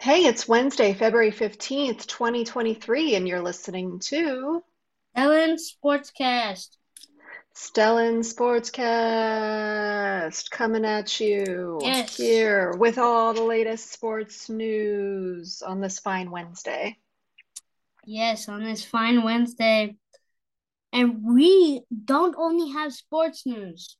Hey, 0.00 0.24
it's 0.24 0.48
Wednesday, 0.48 0.94
February 0.94 1.30
15th, 1.30 2.06
2023, 2.06 3.14
and 3.16 3.28
you're 3.28 3.42
listening 3.42 3.98
to 4.00 4.62
Ellen 5.14 5.56
Sportscast. 5.56 6.76
Stellan 7.54 8.20
Sportscast 8.24 10.50
coming 10.50 10.84
at 10.84 11.20
you 11.20 11.78
Yes. 11.82 12.16
here 12.16 12.72
with 12.76 12.98
all 12.98 13.34
the 13.34 13.42
latest 13.42 13.92
sports 13.92 14.48
news 14.48 15.62
on 15.62 15.80
this 15.80 15.98
fine 15.98 16.30
Wednesday. 16.30 16.96
Yes, 18.04 18.48
on 18.48 18.64
this 18.64 18.84
fine 18.84 19.22
Wednesday. 19.22 19.96
And 20.92 21.22
we 21.24 21.82
don't 22.04 22.34
only 22.38 22.72
have 22.72 22.94
sports 22.94 23.44
news. 23.44 23.96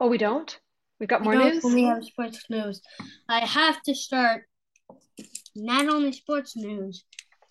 Oh, 0.00 0.08
we 0.08 0.18
don't? 0.18 0.58
We've 0.98 1.08
got 1.08 1.20
We 1.20 1.24
more 1.24 1.34
don't 1.34 1.54
news? 1.54 1.64
only 1.64 1.84
have 1.84 2.04
sports 2.04 2.44
news. 2.50 2.82
I 3.28 3.46
have 3.46 3.80
to 3.82 3.94
start 3.94 4.44
not 5.54 5.86
only 5.88 6.12
sports 6.12 6.56
news, 6.56 7.04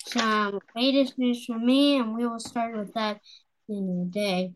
some 0.05 0.59
latest 0.75 1.17
news 1.17 1.45
from 1.45 1.65
me, 1.65 1.97
and 1.97 2.15
we 2.15 2.25
will 2.25 2.39
start 2.39 2.75
with 2.75 2.93
that 2.93 3.19
in 3.69 3.99
the 3.99 4.05
day. 4.05 4.53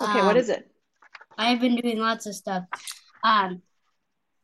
Okay, 0.00 0.22
what 0.22 0.32
Um, 0.32 0.36
is 0.36 0.48
it? 0.48 0.70
I've 1.36 1.60
been 1.60 1.76
doing 1.76 1.98
lots 1.98 2.26
of 2.26 2.34
stuff. 2.34 2.64
Um, 3.24 3.62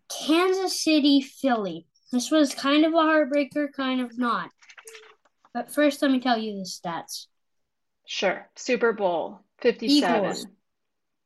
Kansas 0.09 0.81
City, 0.83 1.21
Philly. 1.21 1.87
This 2.13 2.31
was 2.31 2.55
kind 2.55 2.85
of 2.85 2.93
a 2.93 2.97
heartbreaker, 2.97 3.73
kind 3.73 4.01
of 4.01 4.19
not. 4.19 4.51
But 5.53 5.71
first, 5.73 6.03
let 6.03 6.11
me 6.11 6.21
tell 6.21 6.39
you 6.39 6.55
the 6.55 6.65
stats. 6.69 7.27
Sure. 8.07 8.49
Super 8.57 8.93
Bowl 8.93 9.41
57. 9.61 10.15
Eagles. 10.25 10.47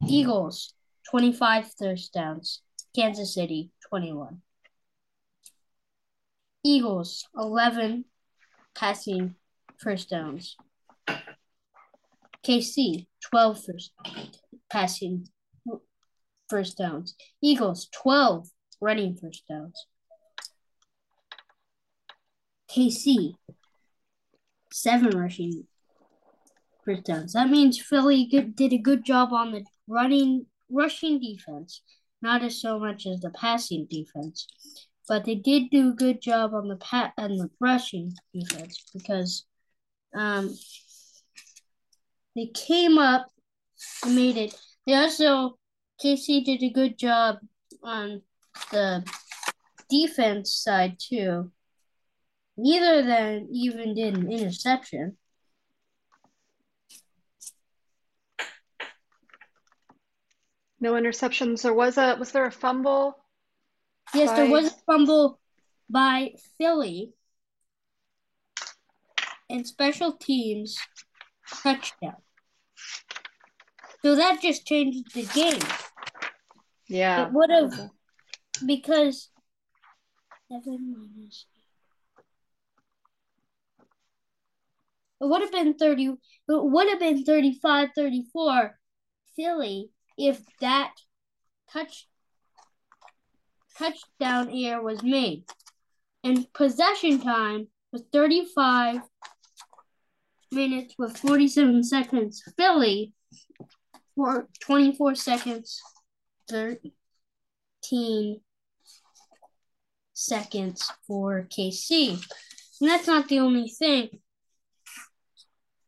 Eagles, 0.06 0.74
25 1.10 1.73
first 1.79 2.12
downs. 2.12 2.62
Kansas 2.95 3.34
City, 3.34 3.70
21. 3.88 4.40
Eagles, 6.68 7.27
11 7.34 8.04
passing 8.74 9.36
first 9.78 10.10
downs. 10.10 10.54
KC, 12.46 13.06
12 13.30 13.65
first 13.65 13.93
passing 14.70 15.26
first 16.51 16.76
downs. 16.76 17.15
Eagles, 17.43 17.88
12 18.02 18.48
running 18.82 19.16
first 19.16 19.45
downs. 19.48 19.87
KC, 22.71 23.32
7 24.71 25.18
rushing 25.18 25.66
first 26.84 27.04
downs. 27.04 27.32
That 27.32 27.48
means 27.48 27.80
Philly 27.80 28.26
did 28.26 28.74
a 28.74 28.78
good 28.78 29.06
job 29.06 29.32
on 29.32 29.52
the 29.52 29.65
running 29.87 30.45
rushing 30.71 31.18
defense, 31.18 31.80
not 32.21 32.43
as 32.43 32.60
so 32.60 32.78
much 32.78 33.06
as 33.06 33.21
the 33.21 33.30
passing 33.30 33.87
defense. 33.88 34.46
But 35.09 35.24
they 35.24 35.34
did 35.34 35.70
do 35.70 35.90
a 35.90 35.95
good 35.95 36.20
job 36.20 36.52
on 36.52 36.68
the 36.68 36.76
pat 36.76 37.14
and 37.16 37.38
the 37.38 37.51
rushing 37.60 38.14
defense 38.34 38.84
because 38.92 39.46
um 40.15 40.54
they 42.37 42.46
came 42.54 42.98
up 42.98 43.26
and 44.04 44.15
made 44.15 44.37
it. 44.37 44.54
They 44.87 44.95
also 44.95 45.59
KC 46.02 46.45
did 46.45 46.62
a 46.62 46.70
good 46.70 46.98
job 46.98 47.38
on 47.82 48.23
the 48.70 49.04
defense 49.88 50.52
side 50.52 50.98
too. 50.98 51.50
Neither 52.56 53.00
of 53.00 53.06
them 53.06 53.48
even 53.50 53.95
did 53.95 54.16
an 54.16 54.30
interception. 54.30 55.16
No 60.80 60.93
interceptions. 60.93 61.62
There 61.62 61.74
was 61.74 61.98
a 61.98 62.16
was 62.16 62.32
there 62.32 62.46
a 62.46 62.52
fumble? 62.52 63.16
Yes, 64.14 64.32
there 64.32 64.47
was 64.47 64.66
a 64.69 64.76
fumble 64.87 65.41
by 65.91 66.32
Philly 66.56 67.12
and 69.50 69.66
special 69.66 70.12
teams 70.12 70.78
touchdown. 71.62 72.16
So 74.03 74.15
that 74.15 74.41
just 74.41 74.66
changed 74.66 75.15
the 75.15 75.25
game. 75.27 75.60
Yeah. 76.88 77.27
It 77.27 77.33
would 77.33 77.50
have 77.50 77.91
because 78.65 79.31
seven 80.50 80.94
minus 80.97 81.47
it 85.21 85.25
would 85.25 85.43
have 85.43 85.53
been 85.53 85.75
30 85.75 86.06
it 86.06 86.16
would 86.49 86.88
have 86.88 86.99
been 86.99 87.25
35 87.25 87.91
34 87.94 88.78
Philly 89.37 89.91
if 90.16 90.41
that 90.60 90.94
touch 91.71 92.09
touchdown 93.78 94.50
air 94.53 94.83
was 94.83 95.03
made. 95.03 95.44
And 96.25 96.53
possession 96.53 97.21
time 97.21 97.69
was 97.93 98.03
35 98.12 99.00
minutes 100.50 100.94
with 100.99 101.16
47 101.16 101.84
seconds. 101.84 102.43
Philly 102.56 103.12
for 104.16 104.49
24 104.61 105.15
seconds 105.15 105.81
13 106.49 108.41
seconds 110.15 110.91
for 111.06 111.47
KC. 111.56 112.21
And 112.81 112.91
that's 112.91 113.06
not 113.06 113.28
the 113.28 113.39
only 113.41 113.69
thing. 113.69 114.09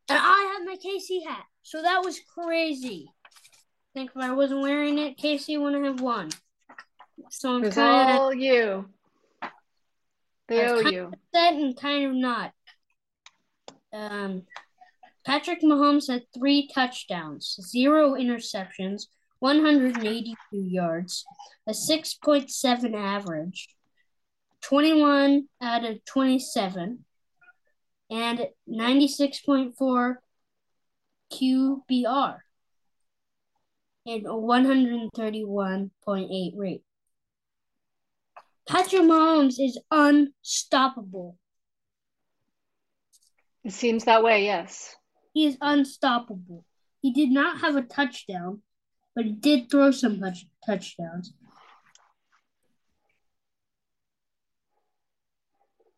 And 0.09 0.19
I 0.19 0.55
have 0.55 0.67
my 0.67 0.77
KC 0.77 1.27
hat. 1.27 1.45
So 1.63 1.83
that 1.83 2.05
was 2.05 2.21
crazy. 2.35 3.11
I 3.25 3.99
think 3.99 4.11
if 4.15 4.23
I 4.23 4.33
wasn't 4.33 4.61
wearing 4.63 4.99
it, 4.99 5.19
KC 5.19 5.61
wouldn't 5.61 5.85
have 5.85 6.01
won. 6.01 6.31
So 7.29 7.57
I'm 7.57 7.71
kind 7.71 8.19
all 8.19 8.35
you. 8.35 8.89
They 10.49 10.67
owe 10.67 10.81
you. 10.81 11.13
upset 11.13 11.55
and 11.55 11.77
kind 11.77 12.07
of 12.07 12.15
not. 12.15 12.53
Um, 13.93 14.43
Patrick 15.25 15.63
Mahomes 15.63 16.11
had 16.11 16.23
three 16.35 16.69
touchdowns, 16.75 17.57
zero 17.63 18.15
interceptions, 18.15 19.07
182 19.41 20.37
yards, 20.53 21.25
a 21.67 21.73
6.7 21.73 22.95
average, 22.95 23.69
21 24.63 25.49
out 25.61 25.85
of 25.85 26.03
27, 26.05 27.05
and 28.11 28.47
96.4 28.69 30.15
QBR, 31.33 32.39
and 34.07 34.27
a 34.27 34.31
131.8 34.31 36.53
rate. 36.57 36.83
Patrick 38.71 39.03
Mahomes 39.03 39.57
is 39.59 39.81
unstoppable. 39.91 41.37
It 43.65 43.73
seems 43.73 44.05
that 44.05 44.23
way, 44.23 44.45
yes. 44.45 44.95
He 45.35 45.47
is 45.47 45.57
unstoppable. 45.61 46.65
He 47.03 47.13
did 47.13 47.31
not 47.31 47.63
have 47.63 47.75
a 47.75 47.83
touchdown, 47.83 48.63
but 49.17 49.25
he 49.25 49.33
did 49.33 49.73
throw 49.73 49.91
some 49.91 50.21
touch- 50.21 50.47
touchdowns. 50.65 51.33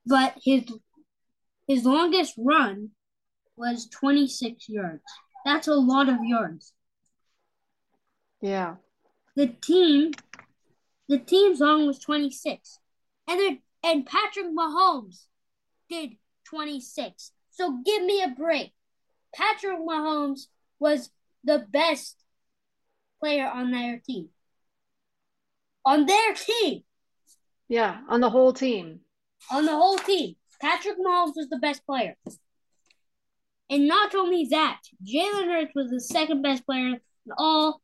But 0.07 0.39
his 0.43 0.65
his 1.69 1.85
longest 1.85 2.35
run 2.39 2.93
was 3.55 3.87
26 3.87 4.67
yards. 4.71 5.03
That's 5.45 5.69
a 5.69 5.75
lot 5.75 6.09
of 6.09 6.25
yards. 6.25 6.73
Yeah. 8.41 8.77
The 9.37 9.49
team 9.49 10.13
the 11.09 11.19
team's 11.19 11.61
long 11.61 11.87
was 11.87 11.99
26. 11.99 12.79
And 13.29 13.39
then 13.41 13.59
and 13.85 14.07
Patrick 14.07 14.47
Mahomes 14.47 15.27
did 15.89 16.13
26. 16.45 17.33
So 17.51 17.81
give 17.85 18.03
me 18.05 18.23
a 18.23 18.29
break. 18.29 18.73
Patrick 19.35 19.79
Mahomes 19.79 20.47
was 20.79 21.11
the 21.45 21.67
best 21.71 22.17
player 23.21 23.49
on 23.49 23.71
their 23.73 24.01
team. 24.07 24.29
On 25.85 26.07
their 26.07 26.35
team, 26.35 26.85
Yeah. 27.69 28.01
On 28.09 28.21
the 28.21 28.31
whole 28.31 28.53
team. 28.53 29.01
on 29.51 29.65
the 29.67 29.73
whole 29.73 29.99
team, 29.99 30.37
Patrick 30.61 30.97
Mahomes 30.99 31.35
was 31.35 31.49
the 31.51 31.59
best 31.59 31.85
player. 31.85 32.17
And 33.69 33.89
not 33.89 34.15
only 34.15 34.47
that, 34.51 34.81
Jalen 35.05 35.47
Hurts 35.47 35.73
was 35.75 35.91
the 35.91 36.01
second 36.01 36.43
best 36.43 36.65
player 36.67 36.87
in 36.95 37.01
all. 37.37 37.81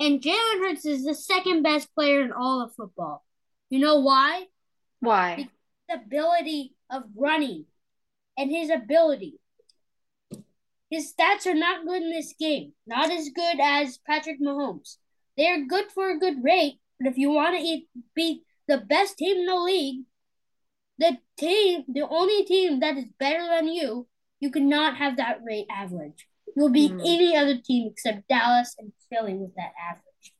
And 0.00 0.22
Jalen 0.22 0.60
Hurts 0.60 0.86
is 0.86 1.04
the 1.04 1.14
second 1.14 1.62
best 1.62 1.94
player 1.94 2.22
in 2.22 2.32
all 2.32 2.62
of 2.62 2.74
football. 2.74 3.24
You 3.68 3.80
know 3.80 4.00
why? 4.00 4.46
Why? 5.00 5.48
the 5.90 5.96
ability 5.96 6.74
of 6.90 7.04
running 7.16 7.66
and 8.38 8.50
his 8.50 8.70
ability. 8.70 9.38
His 10.90 11.12
stats 11.12 11.46
are 11.46 11.54
not 11.54 11.86
good 11.86 12.02
in 12.02 12.10
this 12.10 12.34
game. 12.38 12.72
Not 12.86 13.10
as 13.10 13.28
good 13.28 13.60
as 13.60 13.98
Patrick 13.98 14.40
Mahomes. 14.40 14.96
They're 15.36 15.66
good 15.66 15.86
for 15.92 16.10
a 16.10 16.18
good 16.18 16.42
rate, 16.42 16.80
but 16.98 17.10
if 17.10 17.16
you 17.16 17.30
want 17.30 17.56
to 17.56 17.80
beat 18.14 18.42
the 18.66 18.78
best 18.78 19.18
team 19.18 19.38
in 19.38 19.46
the 19.46 19.56
league, 19.56 20.04
the 20.98 21.18
team, 21.38 21.84
the 21.88 22.08
only 22.08 22.44
team 22.44 22.80
that 22.80 22.96
is 22.96 23.06
better 23.18 23.46
than 23.46 23.68
you, 23.68 24.06
you 24.40 24.50
cannot 24.50 24.96
have 24.96 25.16
that 25.16 25.40
rate 25.44 25.66
average. 25.70 26.26
You'll 26.60 26.68
beat 26.68 26.92
Hmm. 26.92 27.00
any 27.00 27.34
other 27.34 27.56
team 27.56 27.88
except 27.90 28.28
Dallas 28.28 28.76
and 28.78 28.92
Philly 29.08 29.32
with 29.32 29.54
that 29.54 29.72
average. 29.80 30.34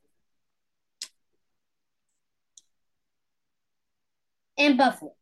And 4.59 4.77
Buffalo. 4.77 5.17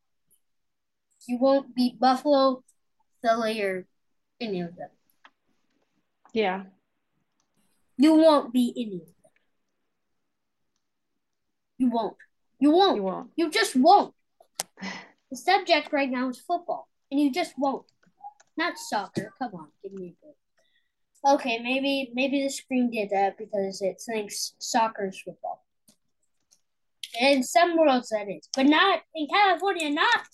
You 1.28 1.38
won't 1.38 1.72
beat 1.76 2.00
Buffalo, 2.00 2.64
Philly, 3.22 3.62
or 3.62 3.86
any 4.40 4.60
of 4.60 4.74
them. 4.74 4.90
Yeah. 6.32 6.64
You 7.96 8.14
won't 8.16 8.52
beat 8.52 8.74
any 8.76 8.96
of 8.96 9.06
them. 9.06 9.14
You 11.78 11.90
won't. 11.90 12.16
You 12.58 12.72
won't. 12.72 12.96
You 12.96 13.02
won't. 13.04 13.30
You 13.36 13.50
just 13.50 13.76
won't. 13.76 14.16
The 15.30 15.36
subject 15.36 15.92
right 15.92 16.10
now 16.10 16.28
is 16.30 16.40
football, 16.40 16.88
and 17.10 17.20
you 17.20 17.30
just 17.30 17.56
won't. 17.56 17.86
Not 18.56 18.78
soccer. 18.78 19.32
Come 19.38 19.54
on, 19.54 19.68
give 19.82 19.92
me 19.92 20.06
a 20.08 20.24
break. 20.24 20.27
Okay, 21.28 21.58
maybe 21.58 22.10
maybe 22.14 22.42
the 22.42 22.48
screen 22.48 22.90
did 22.90 23.10
that 23.10 23.36
because 23.36 23.82
it 23.82 24.00
thinks 24.00 24.54
soccer 24.58 25.08
is 25.08 25.20
football. 25.20 25.62
In 27.20 27.42
some 27.42 27.76
worlds 27.76 28.08
that 28.08 28.30
is, 28.30 28.48
but 28.56 28.64
not 28.64 29.02
in 29.14 29.26
California, 29.26 29.90
not 29.90 30.26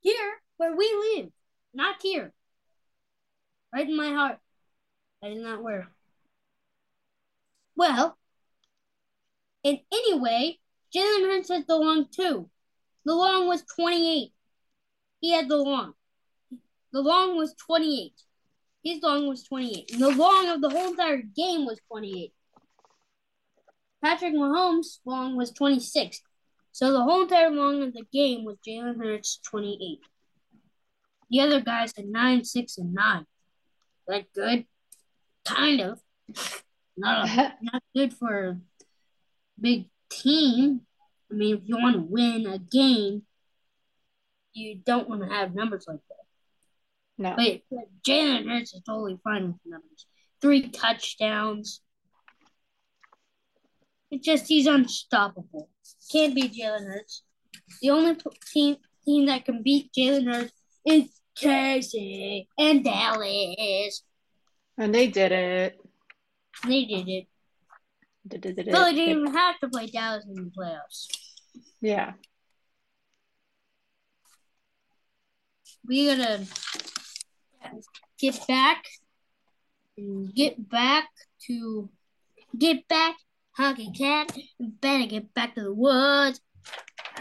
here 0.00 0.32
where 0.56 0.74
we 0.74 1.16
live. 1.16 1.30
Not 1.74 1.96
here. 2.00 2.32
Right 3.74 3.86
in 3.86 3.94
my 3.94 4.08
heart. 4.08 4.38
That 5.20 5.32
is 5.32 5.42
not 5.42 5.62
where. 5.62 5.88
Well, 7.76 8.16
in 9.62 9.80
any 9.92 10.18
way, 10.18 10.60
Jalen 10.94 11.26
Hurts 11.26 11.50
has 11.50 11.66
the 11.66 11.76
long 11.76 12.06
too. 12.10 12.48
The 13.04 13.14
long 13.14 13.48
was 13.48 13.62
28. 13.74 14.32
He 15.20 15.32
had 15.32 15.50
the 15.50 15.56
long. 15.56 15.92
The 16.92 17.02
long 17.02 17.36
was 17.36 17.54
28. 17.66 18.12
His 18.86 19.02
long 19.02 19.26
was 19.26 19.42
28. 19.42 19.90
And 19.94 20.00
the 20.00 20.10
long 20.10 20.48
of 20.48 20.60
the 20.60 20.70
whole 20.70 20.90
entire 20.90 21.20
game 21.20 21.66
was 21.66 21.80
28. 21.88 22.32
Patrick 24.00 24.32
Mahomes' 24.32 25.00
long 25.04 25.36
was 25.36 25.50
26. 25.50 26.22
So 26.70 26.92
the 26.92 27.02
whole 27.02 27.22
entire 27.22 27.50
long 27.50 27.82
of 27.82 27.94
the 27.94 28.04
game 28.12 28.44
was 28.44 28.58
Jalen 28.64 28.98
Hurts 28.98 29.40
28. 29.44 29.98
The 31.30 31.40
other 31.40 31.60
guys 31.60 31.94
had 31.96 32.06
9, 32.06 32.44
6, 32.44 32.78
and 32.78 32.94
9. 32.94 33.26
That 34.06 34.32
good? 34.32 34.66
Kind 35.44 35.80
of. 35.80 36.00
Not, 36.96 37.28
a, 37.28 37.54
not 37.62 37.82
good 37.92 38.14
for 38.14 38.48
a 38.50 38.60
big 39.60 39.86
team. 40.10 40.82
I 41.32 41.34
mean, 41.34 41.56
if 41.56 41.62
you 41.64 41.76
want 41.76 41.96
to 41.96 42.02
win 42.02 42.46
a 42.46 42.60
game, 42.60 43.22
you 44.52 44.76
don't 44.76 45.08
want 45.08 45.22
to 45.22 45.28
have 45.28 45.56
numbers 45.56 45.86
like 45.88 45.98
that. 46.08 46.15
No. 47.18 47.34
But, 47.36 47.62
Jalen 48.06 48.48
Hurts 48.48 48.74
is 48.74 48.82
totally 48.86 49.18
fine 49.24 49.48
with 49.48 49.56
the 49.64 49.70
numbers. 49.70 50.06
Three 50.40 50.68
touchdowns. 50.68 51.80
It's 54.10 54.24
just 54.24 54.46
he's 54.46 54.66
unstoppable. 54.66 55.68
Can't 56.12 56.34
beat 56.34 56.52
Jalen 56.52 56.86
Hurts. 56.86 57.22
The 57.80 57.90
only 57.90 58.16
team 58.52 58.76
team 59.04 59.26
that 59.26 59.44
can 59.44 59.62
beat 59.62 59.90
Jalen 59.96 60.32
Hurts 60.32 60.52
is 60.84 61.04
KC 61.40 62.46
and 62.58 62.84
Dallas. 62.84 64.02
And 64.78 64.94
they 64.94 65.08
did 65.08 65.32
it. 65.32 65.80
They 66.66 66.84
did 66.84 67.08
it. 67.08 67.26
Did, 68.28 68.40
did, 68.40 68.56
did, 68.56 68.70
Philly 68.70 68.94
didn't 68.94 69.20
even 69.20 69.34
have 69.34 69.58
to 69.60 69.68
play 69.68 69.86
Dallas 69.86 70.24
in 70.26 70.34
the 70.34 70.50
playoffs. 70.50 71.06
Yeah. 71.80 72.14
We 75.86 76.06
gotta 76.08 76.44
get 78.18 78.46
back 78.46 78.84
get 80.34 80.68
back 80.68 81.08
to 81.46 81.88
get 82.56 82.86
back, 82.88 83.16
hockey 83.52 83.90
cat. 83.96 84.36
Better 84.60 85.06
get 85.06 85.32
back 85.34 85.54
to 85.54 85.62
the 85.62 85.74
woods. 85.74 86.40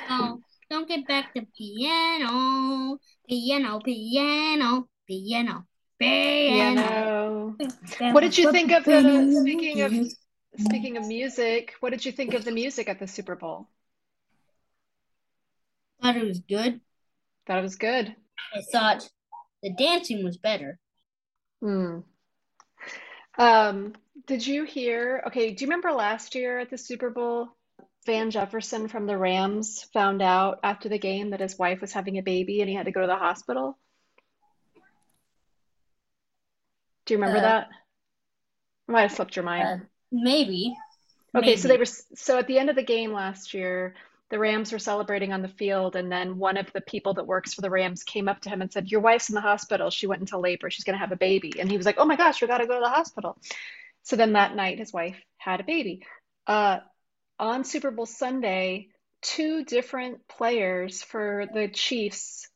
Oh, 0.09 0.39
don't 0.69 0.87
get 0.87 1.07
back 1.07 1.33
to 1.33 1.45
piano, 1.57 2.97
piano, 3.27 3.79
piano, 3.79 4.87
piano, 5.07 5.67
piano. 5.97 7.55
Piano. 7.55 7.55
What 8.11 8.21
did 8.21 8.37
you 8.37 8.51
think 8.51 8.71
of 8.71 8.83
the 8.83 9.39
speaking 9.41 9.81
of 9.81 9.93
speaking 10.59 10.97
of 10.97 11.07
music? 11.07 11.73
What 11.79 11.91
did 11.91 12.05
you 12.05 12.11
think 12.11 12.33
of 12.33 12.43
the 12.43 12.51
music 12.51 12.89
at 12.89 12.99
the 12.99 13.07
Super 13.07 13.35
Bowl? 13.35 13.69
Thought 16.01 16.17
it 16.17 16.25
was 16.25 16.39
good. 16.39 16.81
Thought 17.47 17.59
it 17.59 17.61
was 17.61 17.75
good. 17.77 18.13
I 18.53 18.61
thought 18.71 19.09
the 19.65 19.71
dancing 19.73 20.23
was 20.23 20.37
better. 20.37 20.77
Hmm. 21.59 22.01
Um, 23.39 23.93
did 24.27 24.45
you 24.45 24.63
hear? 24.63 25.23
Okay, 25.27 25.53
do 25.53 25.65
you 25.65 25.67
remember 25.67 25.91
last 25.91 26.35
year 26.35 26.59
at 26.59 26.69
the 26.69 26.77
Super 26.77 27.09
Bowl, 27.09 27.49
Van 28.05 28.29
Jefferson 28.29 28.87
from 28.87 29.07
the 29.07 29.17
Rams 29.17 29.83
found 29.91 30.21
out 30.21 30.59
after 30.61 30.87
the 30.87 30.99
game 30.99 31.31
that 31.31 31.39
his 31.39 31.57
wife 31.57 31.81
was 31.81 31.91
having 31.91 32.19
a 32.19 32.21
baby 32.21 32.61
and 32.61 32.69
he 32.69 32.75
had 32.75 32.85
to 32.85 32.91
go 32.91 33.01
to 33.01 33.07
the 33.07 33.15
hospital? 33.15 33.75
Do 37.05 37.15
you 37.15 37.19
remember 37.19 37.39
Uh, 37.39 37.41
that? 37.41 37.69
Might 38.87 39.01
have 39.01 39.13
slipped 39.13 39.35
your 39.35 39.43
Uh, 39.45 39.49
mind. 39.49 39.87
maybe. 40.11 40.75
Okay, 41.33 41.55
so 41.57 41.67
they 41.67 41.77
were 41.77 41.85
so 41.85 42.37
at 42.37 42.45
the 42.45 42.59
end 42.59 42.69
of 42.69 42.75
the 42.75 42.83
game 42.83 43.11
last 43.11 43.55
year, 43.55 43.95
the 44.29 44.39
Rams 44.39 44.71
were 44.71 44.79
celebrating 44.79 45.33
on 45.33 45.41
the 45.41 45.47
field, 45.47 45.95
and 45.95 46.11
then 46.11 46.37
one 46.37 46.57
of 46.57 46.71
the 46.73 46.81
people 46.81 47.13
that 47.15 47.27
works 47.27 47.53
for 47.53 47.61
the 47.61 47.69
Rams 47.69 48.03
came 48.03 48.27
up 48.27 48.41
to 48.41 48.49
him 48.49 48.61
and 48.61 48.71
said, 48.71 48.89
"Your 48.89 49.01
wife's 49.01 49.29
in 49.29 49.35
the 49.35 49.41
hospital. 49.41 49.89
She 49.89 50.07
went 50.07 50.21
into 50.21 50.37
labor. 50.37 50.69
She's 50.69 50.83
going 50.83 50.95
to 50.95 50.99
have 50.99 51.11
a 51.11 51.17
baby." 51.17 51.53
And 51.59 51.69
he 51.69 51.77
was 51.77 51.85
like, 51.85 51.97
"Oh 51.99 52.05
my 52.05 52.15
gosh, 52.15 52.41
we 52.41 52.47
got 52.47 52.57
to 52.57 52.67
go 52.67 52.75
to 52.75 52.79
the 52.79 52.89
hospital." 52.89 53.37
So 54.03 54.15
then 54.15 54.33
that 54.33 54.55
night, 54.55 54.79
his 54.79 54.93
wife 54.93 55.17
had 55.37 55.59
a 55.59 55.63
baby. 55.63 56.03
Uh, 56.47 56.79
on 57.39 57.63
Super 57.63 57.91
Bowl 57.91 58.05
Sunday, 58.05 58.89
two 59.21 59.63
different 59.63 60.27
players 60.27 61.01
for 61.03 61.47
the 61.53 61.67
Chiefs 61.67 62.47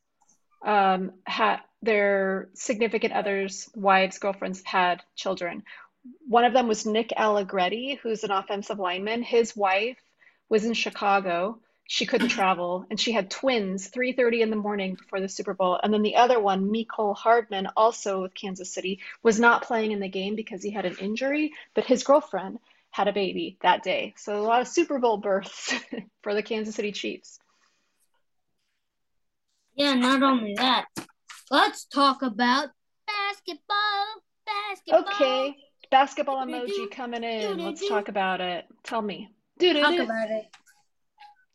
um, 0.66 1.12
had 1.26 1.58
their 1.82 2.50
significant 2.54 3.14
others, 3.14 3.70
wives, 3.76 4.20
girlfriends 4.20 4.62
had 4.66 5.02
children. 5.16 5.64
One 6.28 6.46
of 6.46 6.54
them 6.54 6.68
was 6.68 6.86
Nick 6.86 7.14
Allegretti, 7.16 8.00
who's 8.02 8.24
an 8.24 8.32
offensive 8.32 8.80
lineman. 8.80 9.22
His 9.22 9.56
wife 9.56 9.98
was 10.50 10.66
in 10.66 10.74
Chicago. 10.74 11.60
She 11.86 12.06
couldn't 12.06 12.30
travel, 12.30 12.86
and 12.90 13.00
she 13.00 13.12
had 13.12 13.32
twins 13.32 13.90
3:30 13.90 14.42
in 14.42 14.50
the 14.50 14.56
morning 14.56 14.96
before 14.96 15.22
the 15.22 15.30
Super 15.30 15.54
Bowl. 15.54 15.80
And 15.82 15.94
then 15.94 16.04
the 16.04 16.18
other 16.18 16.40
one, 16.40 16.70
Mecole 16.70 17.16
Hardman, 17.16 17.68
also 17.76 18.22
with 18.22 18.36
Kansas 18.36 18.72
City, 18.72 19.00
was 19.24 19.40
not 19.40 19.64
playing 19.64 19.92
in 19.92 20.00
the 20.00 20.08
game 20.10 20.36
because 20.36 20.62
he 20.62 20.70
had 20.70 20.86
an 20.86 20.98
injury, 21.00 21.54
but 21.74 21.86
his 21.86 22.04
girlfriend 22.04 22.60
had 22.92 23.08
a 23.08 23.14
baby 23.14 23.58
that 23.62 23.84
day. 23.84 24.14
So 24.18 24.40
a 24.40 24.42
lot 24.42 24.62
of 24.62 24.68
Super 24.68 25.00
Bowl 25.00 25.18
births 25.18 25.74
for 26.22 26.34
the 26.34 26.44
Kansas 26.44 26.76
City 26.76 26.92
Chiefs. 26.92 27.40
Yeah, 29.76 29.94
not 29.94 30.22
only 30.22 30.56
that. 30.56 30.86
Let's 31.50 31.86
talk 31.86 32.22
about 32.22 32.70
basketball. 33.08 34.06
Basketball. 34.46 35.14
Okay, 35.14 35.56
basketball 35.90 36.46
emoji 36.46 36.92
coming 36.92 37.24
in. 37.24 37.58
Let's 37.64 37.88
talk 37.88 38.10
about 38.10 38.42
it. 38.42 38.66
Tell 38.84 39.02
me. 39.02 39.30
Talk 39.60 39.74
Do-do-do. 39.74 40.04
about 40.04 40.30
it. 40.32 40.46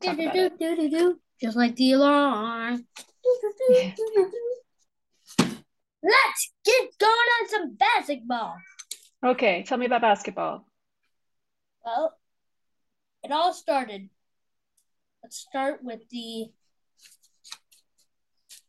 Do 0.00 0.08
Talk 0.08 0.16
do 0.16 0.22
about 0.24 0.34
do 0.34 0.44
it. 0.44 0.58
do 0.58 0.76
do 0.76 0.90
do. 0.90 1.20
Just 1.40 1.56
like 1.56 1.74
the 1.76 1.92
alarm. 1.92 2.76
Do, 2.76 3.38
do, 3.40 3.52
do, 3.58 3.74
Yeah. 3.74 3.94
do, 3.96 4.12
do, 4.14 4.30
do. 4.30 5.56
Let's 6.02 6.52
get 6.64 6.98
going 6.98 7.12
on 7.12 7.48
some 7.48 7.74
basketball. 7.76 8.56
Okay, 9.24 9.62
tell 9.62 9.78
me 9.78 9.86
about 9.86 10.02
basketball. 10.02 10.66
Well, 11.84 12.14
it 13.22 13.32
all 13.32 13.54
started. 13.54 14.10
Let's 15.22 15.38
start 15.38 15.82
with 15.82 16.06
the 16.10 16.50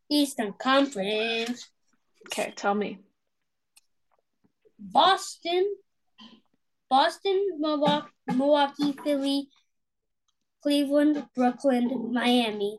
Eastern 0.10 0.54
Conference. 0.54 1.70
Okay, 2.28 2.54
tell 2.56 2.74
me. 2.74 3.00
Boston, 4.80 5.76
Boston, 6.90 7.58
Milwaukee, 7.60 8.08
Milwaukee, 8.28 8.94
Philly, 9.04 9.50
Cleveland, 10.62 11.26
Brooklyn, 11.36 12.12
Miami, 12.14 12.78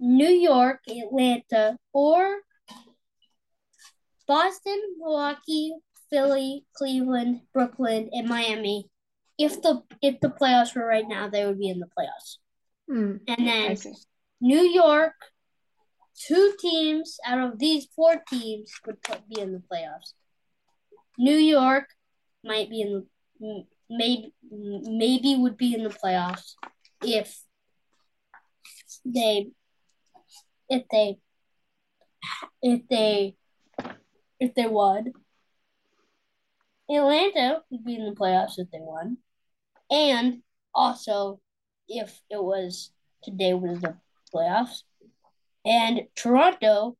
New 0.00 0.28
York, 0.28 0.80
Atlanta, 0.88 1.76
or 1.92 2.40
Boston, 4.26 4.80
Milwaukee, 4.98 5.74
Philly, 6.10 6.64
Cleveland, 6.74 7.42
Brooklyn, 7.52 8.10
and 8.12 8.28
Miami. 8.28 8.88
If 9.38 9.62
the 9.62 9.82
if 10.00 10.20
the 10.20 10.28
playoffs 10.28 10.74
were 10.74 10.86
right 10.86 11.06
now, 11.08 11.28
they 11.28 11.46
would 11.46 11.58
be 11.58 11.68
in 11.68 11.80
the 11.80 11.86
playoffs. 11.86 12.38
Hmm, 12.88 13.16
And 13.26 13.46
then. 13.48 13.76
New 14.40 14.60
York, 14.62 15.14
two 16.16 16.54
teams 16.60 17.18
out 17.24 17.38
of 17.38 17.58
these 17.58 17.86
four 17.94 18.22
teams 18.28 18.72
would 18.86 19.00
put, 19.02 19.28
be 19.28 19.40
in 19.40 19.52
the 19.52 19.62
playoffs. 19.72 20.14
New 21.16 21.36
York 21.36 21.86
might 22.44 22.70
be 22.70 22.80
in 22.80 22.92
the 23.40 23.64
maybe 23.90 24.32
maybe 24.50 25.36
would 25.36 25.56
be 25.56 25.74
in 25.74 25.82
the 25.82 25.90
playoffs 25.90 26.54
if 27.02 27.42
they 29.04 29.48
if 30.68 30.84
they 30.90 31.18
if 32.62 32.88
they 32.88 33.36
if 34.40 34.54
they 34.54 34.66
won. 34.66 35.12
Atlanta 36.90 37.62
would 37.70 37.84
be 37.84 37.94
in 37.94 38.04
the 38.04 38.14
playoffs 38.14 38.58
if 38.58 38.70
they 38.70 38.80
won. 38.80 39.16
And 39.90 40.42
also 40.74 41.40
if 41.88 42.20
it 42.30 42.42
was 42.42 42.92
today 43.22 43.54
was 43.54 43.80
the 43.80 43.96
playoffs. 44.34 44.82
And 45.64 46.02
Toronto 46.16 46.96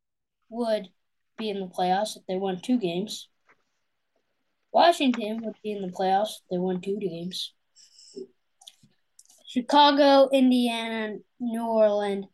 would 0.48 0.88
be 1.36 1.50
in 1.50 1.60
the 1.60 1.66
playoffs 1.66 2.16
if 2.16 2.22
they 2.26 2.36
won 2.36 2.60
two 2.60 2.78
games. 2.78 3.28
Washington 4.72 5.42
would 5.44 5.54
be 5.62 5.72
in 5.72 5.82
the 5.82 5.88
playoffs 5.88 6.40
they 6.50 6.58
won 6.58 6.80
two 6.80 6.98
games. 6.98 7.52
Chicago, 9.46 10.30
Indiana, 10.32 11.18
New 11.38 11.66
Orleans, 11.66 12.26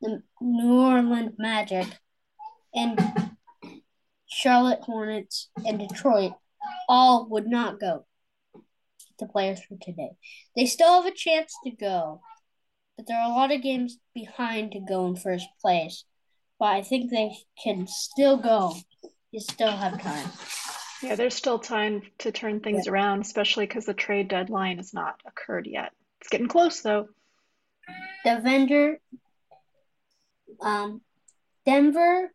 the 0.00 0.22
New 0.40 0.80
Orleans 0.80 1.34
Magic, 1.38 1.86
and 2.74 2.98
Charlotte 4.26 4.80
Hornets 4.80 5.50
and 5.64 5.78
Detroit 5.78 6.32
all 6.88 7.28
would 7.28 7.46
not 7.46 7.78
go 7.78 8.04
to 9.18 9.26
players 9.26 9.60
for 9.60 9.76
today. 9.80 10.10
They 10.56 10.66
still 10.66 11.00
have 11.02 11.12
a 11.12 11.14
chance 11.14 11.54
to 11.64 11.70
go, 11.70 12.20
but 12.96 13.06
there 13.06 13.18
are 13.18 13.30
a 13.30 13.34
lot 13.34 13.52
of 13.52 13.62
games 13.62 13.98
behind 14.14 14.72
to 14.72 14.80
go 14.80 15.06
in 15.06 15.16
first 15.16 15.46
place. 15.60 16.04
But 16.58 16.66
I 16.66 16.82
think 16.82 17.10
they 17.10 17.36
can 17.62 17.86
still 17.86 18.36
go. 18.36 18.74
You 19.32 19.40
still 19.40 19.74
have 19.74 20.00
time. 20.00 20.28
Yeah, 21.02 21.16
there's 21.16 21.34
still 21.34 21.58
time 21.58 22.02
to 22.18 22.30
turn 22.30 22.60
things 22.60 22.84
yeah. 22.86 22.92
around, 22.92 23.22
especially 23.22 23.66
because 23.66 23.86
the 23.86 23.94
trade 23.94 24.28
deadline 24.28 24.76
has 24.76 24.92
not 24.92 25.20
occurred 25.26 25.66
yet. 25.66 25.92
It's 26.20 26.28
getting 26.28 26.48
close 26.48 26.82
though. 26.82 27.08
The 28.24 28.40
vendor, 28.44 29.00
um, 30.60 31.00
Denver, 31.64 32.30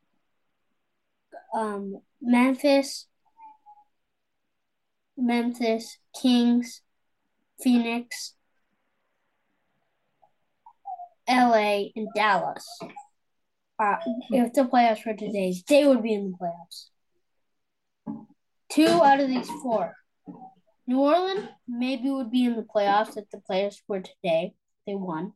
um, 1.54 2.02
Memphis, 2.20 3.06
Memphis, 5.16 6.00
Kings, 6.20 6.82
Phoenix, 7.62 8.34
LA, 11.30 11.90
and 11.96 12.08
Dallas. 12.16 12.68
Uh, 13.80 13.98
if 14.32 14.54
the 14.54 14.64
playoffs 14.64 15.06
were 15.06 15.14
today, 15.14 15.54
they 15.68 15.86
would 15.86 16.02
be 16.02 16.14
in 16.14 16.32
the 16.32 16.38
playoffs. 16.38 16.90
Two 18.72 19.04
out 19.04 19.20
of 19.20 19.28
these 19.28 19.50
four. 19.62 19.94
New 20.88 21.00
Orleans 21.00 21.48
maybe 21.68 22.10
would 22.10 22.32
be 22.32 22.46
in 22.46 22.56
the 22.56 22.64
playoffs 22.64 23.18
if 23.18 23.30
the 23.30 23.40
players 23.40 23.82
were 23.88 24.02
today. 24.02 24.54
They 24.86 24.96
won. 24.96 25.34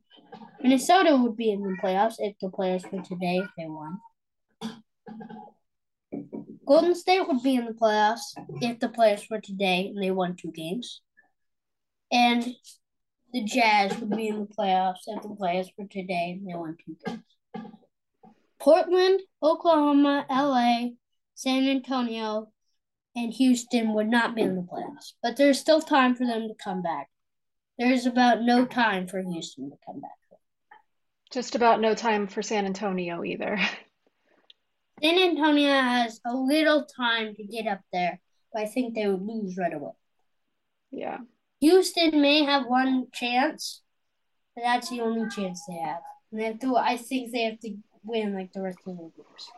Minnesota 0.62 1.16
would 1.16 1.36
be 1.36 1.50
in 1.50 1.62
the 1.62 1.76
playoffs 1.82 2.14
if 2.18 2.34
the 2.40 2.48
players 2.48 2.84
were 2.90 3.02
today. 3.02 3.42
They 3.56 3.66
won. 3.66 3.98
Golden 6.66 6.94
State 6.94 7.26
would 7.26 7.42
be 7.42 7.56
in 7.56 7.66
the 7.66 7.72
playoffs 7.72 8.32
if 8.60 8.78
the 8.80 8.88
players 8.88 9.26
were 9.30 9.40
today 9.40 9.88
and 9.88 10.02
they 10.02 10.10
won 10.10 10.36
two 10.36 10.52
games. 10.52 11.02
And 12.10 12.46
the 13.32 13.44
Jazz 13.44 13.98
would 13.98 14.16
be 14.16 14.28
in 14.28 14.40
the 14.40 14.46
playoffs 14.46 15.04
if 15.06 15.22
the 15.22 15.34
players 15.34 15.70
were 15.76 15.86
today 15.86 16.38
and 16.38 16.48
they 16.48 16.54
won 16.54 16.76
two 16.84 16.96
games. 17.04 17.22
Portland, 18.62 19.20
Oklahoma, 19.42 20.24
LA, 20.30 20.90
San 21.34 21.68
Antonio, 21.68 22.52
and 23.16 23.32
Houston 23.32 23.92
would 23.94 24.08
not 24.08 24.36
be 24.36 24.42
in 24.42 24.54
the 24.54 24.62
playoffs. 24.62 25.14
But 25.20 25.36
there's 25.36 25.58
still 25.58 25.82
time 25.82 26.14
for 26.14 26.24
them 26.24 26.46
to 26.46 26.54
come 26.62 26.80
back. 26.80 27.08
There's 27.76 28.06
about 28.06 28.42
no 28.42 28.64
time 28.64 29.08
for 29.08 29.20
Houston 29.20 29.70
to 29.70 29.76
come 29.84 30.00
back. 30.00 30.10
Just 31.32 31.54
about 31.54 31.80
no 31.80 31.94
time 31.94 32.28
for 32.28 32.42
San 32.42 32.66
Antonio 32.66 33.24
either. 33.24 33.58
San 35.02 35.18
Antonio 35.18 35.72
has 35.72 36.20
a 36.24 36.36
little 36.36 36.84
time 36.84 37.34
to 37.34 37.42
get 37.42 37.66
up 37.66 37.80
there, 37.92 38.20
but 38.52 38.62
I 38.62 38.66
think 38.66 38.94
they 38.94 39.08
would 39.08 39.26
lose 39.26 39.56
right 39.56 39.72
away. 39.72 39.92
Yeah. 40.92 41.18
Houston 41.60 42.20
may 42.20 42.44
have 42.44 42.66
one 42.66 43.06
chance, 43.12 43.82
but 44.54 44.62
that's 44.62 44.90
the 44.90 45.00
only 45.00 45.28
chance 45.30 45.62
they 45.66 45.78
have. 45.78 46.02
And 46.30 46.40
they 46.40 46.44
have 46.44 46.60
to, 46.60 46.76
I 46.76 46.96
think 46.98 47.32
they 47.32 47.44
have 47.44 47.58
to 47.60 47.76
win 48.04 48.34
like 48.34 48.52
the 48.52 48.62
rest 48.62 48.78
of 48.86 48.96
the 48.96 49.10
games. 49.16 49.50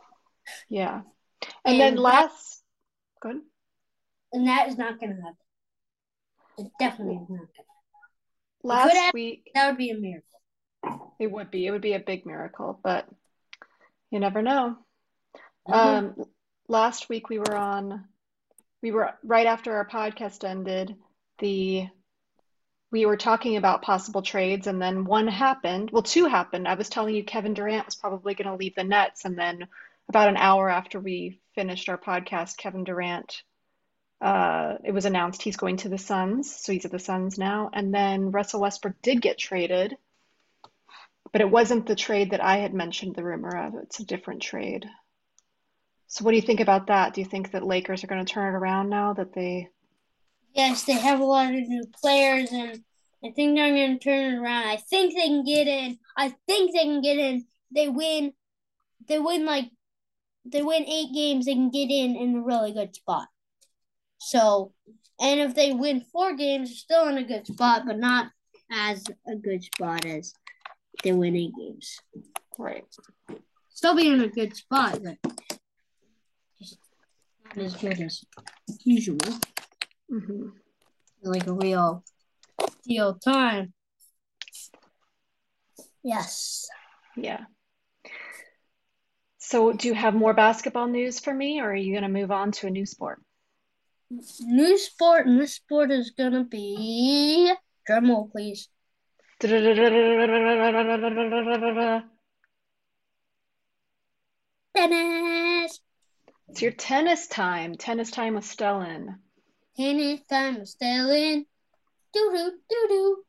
Yeah. 0.69 1.01
And, 1.63 1.73
and 1.73 1.79
then 1.79 1.95
last, 1.95 2.63
that, 3.21 3.29
good. 3.29 3.41
And 4.33 4.47
that 4.47 4.67
is 4.69 4.77
not 4.77 4.99
going 4.99 5.15
to 5.15 5.21
happen. 5.21 5.37
It 6.57 6.71
definitely 6.79 7.15
is 7.15 7.29
not. 7.29 7.39
Gonna 7.39 7.39
happen. 7.39 7.65
Last 8.63 8.93
happen, 8.93 9.11
week, 9.13 9.51
that 9.53 9.67
would 9.67 9.77
be 9.77 9.91
a 9.91 9.97
miracle. 9.97 11.13
It 11.19 11.31
would 11.31 11.51
be. 11.51 11.65
It 11.65 11.71
would 11.71 11.81
be 11.81 11.93
a 11.93 11.99
big 11.99 12.25
miracle, 12.25 12.79
but 12.83 13.07
you 14.11 14.19
never 14.19 14.41
know. 14.41 14.77
Mm-hmm. 15.67 15.73
Um, 15.73 16.25
last 16.67 17.09
week 17.09 17.29
we 17.29 17.39
were 17.39 17.55
on, 17.55 18.05
we 18.81 18.91
were 18.91 19.11
right 19.23 19.47
after 19.47 19.75
our 19.75 19.87
podcast 19.87 20.43
ended. 20.47 20.95
The 21.39 21.87
we 22.95 23.05
were 23.05 23.17
talking 23.17 23.57
about 23.57 23.81
possible 23.81 24.21
trades, 24.21 24.67
and 24.67 24.81
then 24.81 25.03
one 25.03 25.27
happened. 25.27 25.91
Well, 25.91 26.01
two 26.01 26.27
happened. 26.27 26.65
I 26.65 26.75
was 26.75 26.87
telling 26.87 27.13
you 27.13 27.25
Kevin 27.25 27.53
Durant 27.53 27.85
was 27.85 27.95
probably 27.95 28.35
going 28.35 28.47
to 28.47 28.55
leave 28.55 28.73
the 28.73 28.85
Nets, 28.85 29.25
and 29.25 29.37
then 29.37 29.67
about 30.07 30.29
an 30.29 30.37
hour 30.37 30.69
after 30.69 31.01
we 31.01 31.41
finished 31.55 31.89
our 31.89 31.97
podcast, 31.97 32.55
Kevin 32.55 32.85
Durant, 32.85 33.43
uh, 34.21 34.75
it 34.85 34.93
was 34.93 35.03
announced 35.03 35.41
he's 35.41 35.57
going 35.57 35.75
to 35.75 35.89
the 35.89 35.97
Suns, 35.97 36.55
so 36.55 36.71
he's 36.71 36.85
at 36.85 36.91
the 36.91 36.97
Suns 36.97 37.37
now. 37.37 37.69
And 37.73 37.93
then 37.93 38.31
Russell 38.31 38.61
Westbrook 38.61 39.01
did 39.01 39.21
get 39.21 39.37
traded, 39.37 39.97
but 41.33 41.41
it 41.41 41.51
wasn't 41.51 41.87
the 41.87 41.97
trade 41.97 42.31
that 42.31 42.41
I 42.41 42.59
had 42.59 42.73
mentioned 42.73 43.13
the 43.13 43.25
rumor 43.25 43.57
of. 43.57 43.73
It's 43.75 43.99
a 43.99 44.05
different 44.05 44.41
trade. 44.41 44.85
So 46.07 46.23
what 46.23 46.31
do 46.31 46.37
you 46.37 46.43
think 46.43 46.61
about 46.61 46.87
that? 46.87 47.13
Do 47.13 47.19
you 47.19 47.27
think 47.27 47.51
that 47.51 47.67
Lakers 47.67 48.05
are 48.05 48.07
going 48.07 48.25
to 48.25 48.33
turn 48.33 48.55
it 48.55 48.57
around 48.57 48.89
now 48.89 49.11
that 49.15 49.33
they 49.33 49.67
Yes, 50.55 50.83
they 50.83 50.93
have 50.93 51.19
a 51.19 51.25
lot 51.25 51.53
of 51.53 51.67
new 51.67 51.83
players 52.01 52.51
and 52.51 52.81
I 53.23 53.31
think 53.31 53.55
they're 53.55 53.69
going 53.69 53.99
to 53.99 54.03
turn 54.03 54.33
it 54.33 54.37
around. 54.37 54.67
I 54.67 54.77
think 54.77 55.13
they 55.13 55.27
can 55.27 55.43
get 55.43 55.67
in. 55.67 55.97
I 56.15 56.33
think 56.47 56.73
they 56.73 56.83
can 56.83 57.01
get 57.01 57.17
in. 57.17 57.45
They 57.73 57.89
win 57.89 58.33
they 59.07 59.19
win 59.19 59.45
like 59.45 59.69
they 60.45 60.61
win 60.61 60.85
8 60.85 61.13
games, 61.13 61.45
they 61.45 61.53
can 61.53 61.71
get 61.71 61.89
in 61.89 62.15
in 62.15 62.35
a 62.35 62.41
really 62.41 62.71
good 62.71 62.95
spot. 62.95 63.27
So, 64.19 64.73
and 65.19 65.39
if 65.39 65.55
they 65.55 65.73
win 65.73 66.01
4 66.01 66.35
games, 66.35 66.69
they're 66.69 66.75
still 66.75 67.07
in 67.07 67.17
a 67.17 67.23
good 67.23 67.47
spot, 67.47 67.83
but 67.85 67.97
not 67.97 68.31
as 68.71 69.03
a 69.27 69.35
good 69.35 69.63
spot 69.63 70.05
as 70.05 70.33
they 71.03 71.11
win 71.13 71.35
8 71.35 71.51
games. 71.57 71.99
Right. 72.57 72.85
Still 73.69 73.95
be 73.95 74.07
in 74.07 74.21
a 74.21 74.29
good 74.29 74.55
spot, 74.55 74.99
but 75.03 75.17
just 76.59 76.77
not 77.55 77.65
as 77.65 77.75
good 77.75 77.99
as 77.99 78.23
usual. 78.83 79.17
Mm-hmm. 80.11 80.49
Like 81.23 81.47
a 81.47 81.53
real 81.53 82.03
deal 82.83 83.15
time. 83.15 83.73
Yes. 86.03 86.67
Yeah. 87.15 87.45
So, 89.39 89.73
do 89.73 89.87
you 89.87 89.93
have 89.93 90.13
more 90.13 90.33
basketball 90.33 90.87
news 90.87 91.19
for 91.19 91.33
me, 91.33 91.59
or 91.59 91.71
are 91.71 91.75
you 91.75 91.93
going 91.93 92.03
to 92.03 92.09
move 92.09 92.31
on 92.31 92.51
to 92.53 92.67
a 92.67 92.69
new 92.71 92.85
sport? 92.85 93.21
New 94.39 94.77
sport, 94.77 95.27
and 95.27 95.39
this 95.39 95.53
sport 95.53 95.91
is 95.91 96.11
going 96.11 96.33
to 96.33 96.43
be 96.43 97.51
drum 97.85 98.09
roll, 98.09 98.29
please. 98.31 98.69
Tennis. 104.75 105.79
It's 106.49 106.61
your 106.61 106.71
tennis 106.71 107.27
time. 107.27 107.75
Tennis 107.75 108.11
time 108.11 108.35
with 108.35 108.45
Stellan. 108.45 109.15
Tennis 109.77 110.21
time 110.29 110.59
with 110.59 110.73
Stellan. 110.73 111.45
Doo 112.13 112.31
doo 112.31 112.51
doo 112.69 112.87
doo. 112.87 113.23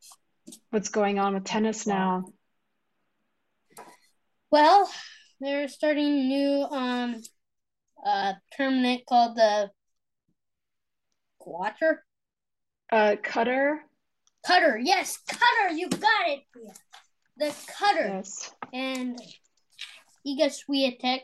What's 0.70 0.90
going 0.90 1.18
on 1.18 1.34
with 1.34 1.44
tennis 1.44 1.86
now? 1.86 2.24
Well, 4.50 4.88
they're 5.40 5.68
starting 5.68 6.06
a 6.06 6.24
new 6.24 6.62
um 6.70 7.20
uh 8.04 8.34
tournament 8.52 9.02
called 9.08 9.36
the 9.36 9.70
Quater. 11.38 12.04
Uh 12.92 13.16
Qatar. 13.22 13.78
Qatar, 14.46 14.78
yes, 14.80 15.18
Qatar, 15.28 15.76
you 15.76 15.88
got 15.88 16.28
it. 16.28 16.44
The 17.36 17.46
Qatar. 17.46 18.08
Yes. 18.08 18.54
And 18.72 19.20
Iga 20.24 20.52
Swiatek 20.52 21.22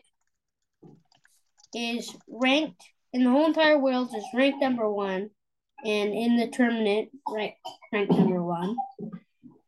is 1.74 2.12
ranked 2.28 2.82
in 3.12 3.24
the 3.24 3.30
whole 3.30 3.46
entire 3.46 3.78
world 3.78 4.14
is 4.16 4.24
ranked 4.34 4.60
number 4.60 4.90
one, 4.90 5.30
and 5.84 6.12
in 6.12 6.36
the 6.36 6.48
tournament, 6.48 7.10
right, 7.28 7.54
ranked 7.92 8.12
number 8.12 8.42
one. 8.42 8.76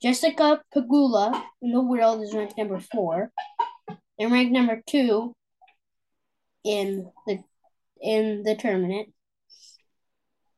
Jessica 0.01 0.63
Pegula 0.75 1.43
in 1.63 1.73
the 1.73 1.81
world 1.81 2.23
is 2.23 2.35
ranked 2.35 2.57
number 2.57 2.81
four, 2.81 3.31
and 4.19 4.33
ranked 4.33 4.53
number 4.53 4.83
two 4.87 5.35
in 6.65 7.11
the 7.27 7.43
in 8.01 8.43
the 8.43 8.55
tournament. 8.55 9.09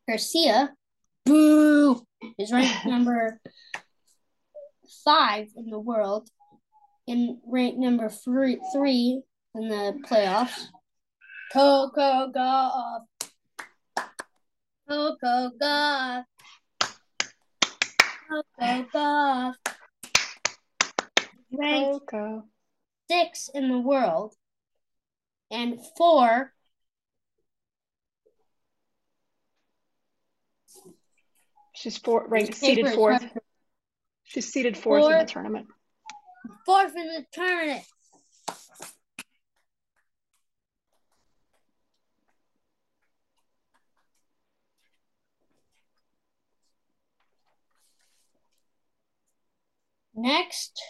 Garcia, 0.08 0.72
boo, 1.24 2.02
is 2.38 2.52
ranked 2.52 2.86
number 2.86 3.40
five 5.04 5.48
in 5.56 5.70
the 5.70 5.78
world, 5.78 6.28
and 7.08 7.38
ranked 7.46 7.78
number 7.78 8.08
three 8.08 8.60
three 8.72 9.22
in 9.54 9.68
the 9.68 10.00
playoffs. 10.08 10.68
Coco 11.52 12.32
Gauff. 12.32 13.02
Coco 14.88 15.50
Gauff. 15.60 16.24
Coco 18.28 18.86
Gauff. 18.94 19.54
ranked 21.52 22.06
Coco. 22.10 22.44
six 23.10 23.48
in 23.54 23.68
the 23.68 23.78
world, 23.78 24.34
and 25.50 25.78
four 25.96 26.52
She's 31.72 31.98
four, 31.98 32.26
ranked 32.26 32.54
seeded 32.54 32.88
fourth. 32.94 33.24
She's 34.24 34.50
seeded 34.50 34.76
fourth 34.76 35.04
in 35.04 35.18
the 35.18 35.24
tournament. 35.26 35.66
fourth 36.64 36.96
in 36.96 37.06
the 37.06 37.24
tournament. 37.32 37.84
Next, 50.16 50.82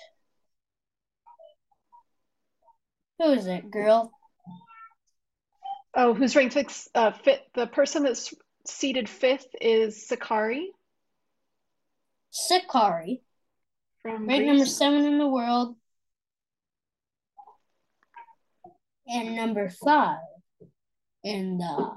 who 3.18 3.33
is 3.33 3.47
it, 3.47 3.71
girl? 3.71 4.12
Oh, 5.95 6.14
who's 6.14 6.37
ranked 6.37 6.54
fifth? 6.54 6.88
Uh, 6.95 7.11
fifth. 7.11 7.42
The 7.54 7.66
person 7.66 8.04
that's 8.04 8.33
seated 8.66 9.09
fifth 9.09 9.49
is 9.61 10.06
Sakkari 10.09 10.66
Sakkari, 12.37 13.21
from 14.02 14.26
ranked 14.26 14.47
number 14.47 14.66
seven 14.66 15.04
in 15.04 15.18
the 15.18 15.26
world, 15.26 15.76
and 19.09 19.35
number 19.35 19.71
five 19.71 20.18
in 21.25 21.59
the 21.59 21.90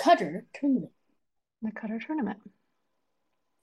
Qatar 0.00 0.42
tournament. 0.54 0.92
The 1.62 1.72
Qatar 1.72 2.06
tournament. 2.06 2.38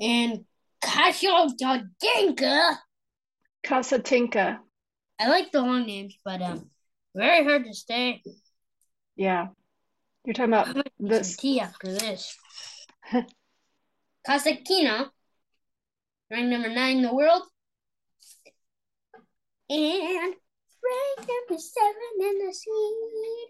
And 0.02 0.46
Kasia 0.82 1.48
Dodinka. 1.60 2.78
Kasatinka. 3.66 4.60
I 5.20 5.30
like 5.30 5.52
the 5.52 5.62
long 5.62 5.86
names, 5.86 6.18
but 6.24 6.42
um, 6.42 6.70
very 7.16 7.44
hard 7.44 7.66
to 7.66 7.74
stay. 7.74 8.22
Yeah. 9.16 9.48
You're 10.26 10.34
talking 10.34 10.54
about 10.54 10.76
this. 11.00 11.38
tea 11.38 11.60
after 11.60 11.92
this. 11.92 12.36
Kasakina, 14.28 15.10
ranked 16.32 16.50
number 16.50 16.70
nine 16.70 16.98
in 16.98 17.04
the 17.04 17.14
world, 17.14 17.44
and 19.70 20.34
ranked 20.34 21.30
number 21.30 21.62
seven 21.62 21.96
in 22.22 22.48
the 22.48 22.54
seed. 22.54 23.50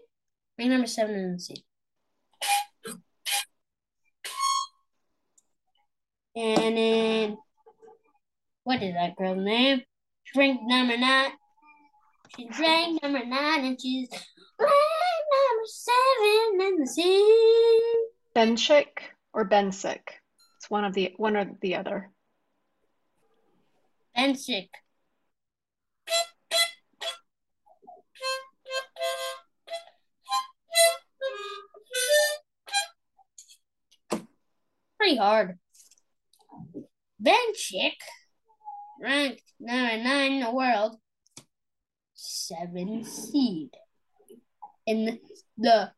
Ranked 0.58 0.72
number 0.72 0.86
seven 0.86 1.14
in 1.14 1.32
the 1.32 1.40
seed. 1.40 1.62
And 6.36 6.76
then, 6.76 7.38
what 8.64 8.82
is 8.82 8.92
that 8.92 9.16
girl's 9.16 9.42
name? 9.42 9.80
Drink 10.34 10.60
number 10.64 10.98
nine. 10.98 11.30
She 12.36 12.46
drank 12.48 13.02
number 13.02 13.24
nine, 13.24 13.64
and 13.64 13.80
she's 13.80 14.10
ranked 14.10 14.74
number 15.32 15.64
seven 15.64 16.60
in 16.60 16.80
the 16.80 16.86
seed. 16.86 17.82
Benchik 18.36 18.88
or 19.32 19.48
Bensick. 19.48 20.02
It's 20.58 20.68
one 20.68 20.84
of 20.84 20.92
the 20.92 21.14
one 21.16 21.36
or 21.36 21.50
the 21.62 21.76
other. 21.76 22.10
Bensick. 24.14 24.68
Pretty 34.98 35.16
hard. 35.16 35.58
Benchik, 37.26 37.98
ranked 39.02 39.42
number 39.58 40.04
nine 40.04 40.32
in 40.34 40.40
the 40.40 40.50
world, 40.52 40.96
seven 42.14 43.02
seed 43.04 43.70
in 44.86 45.18
the 45.58 45.90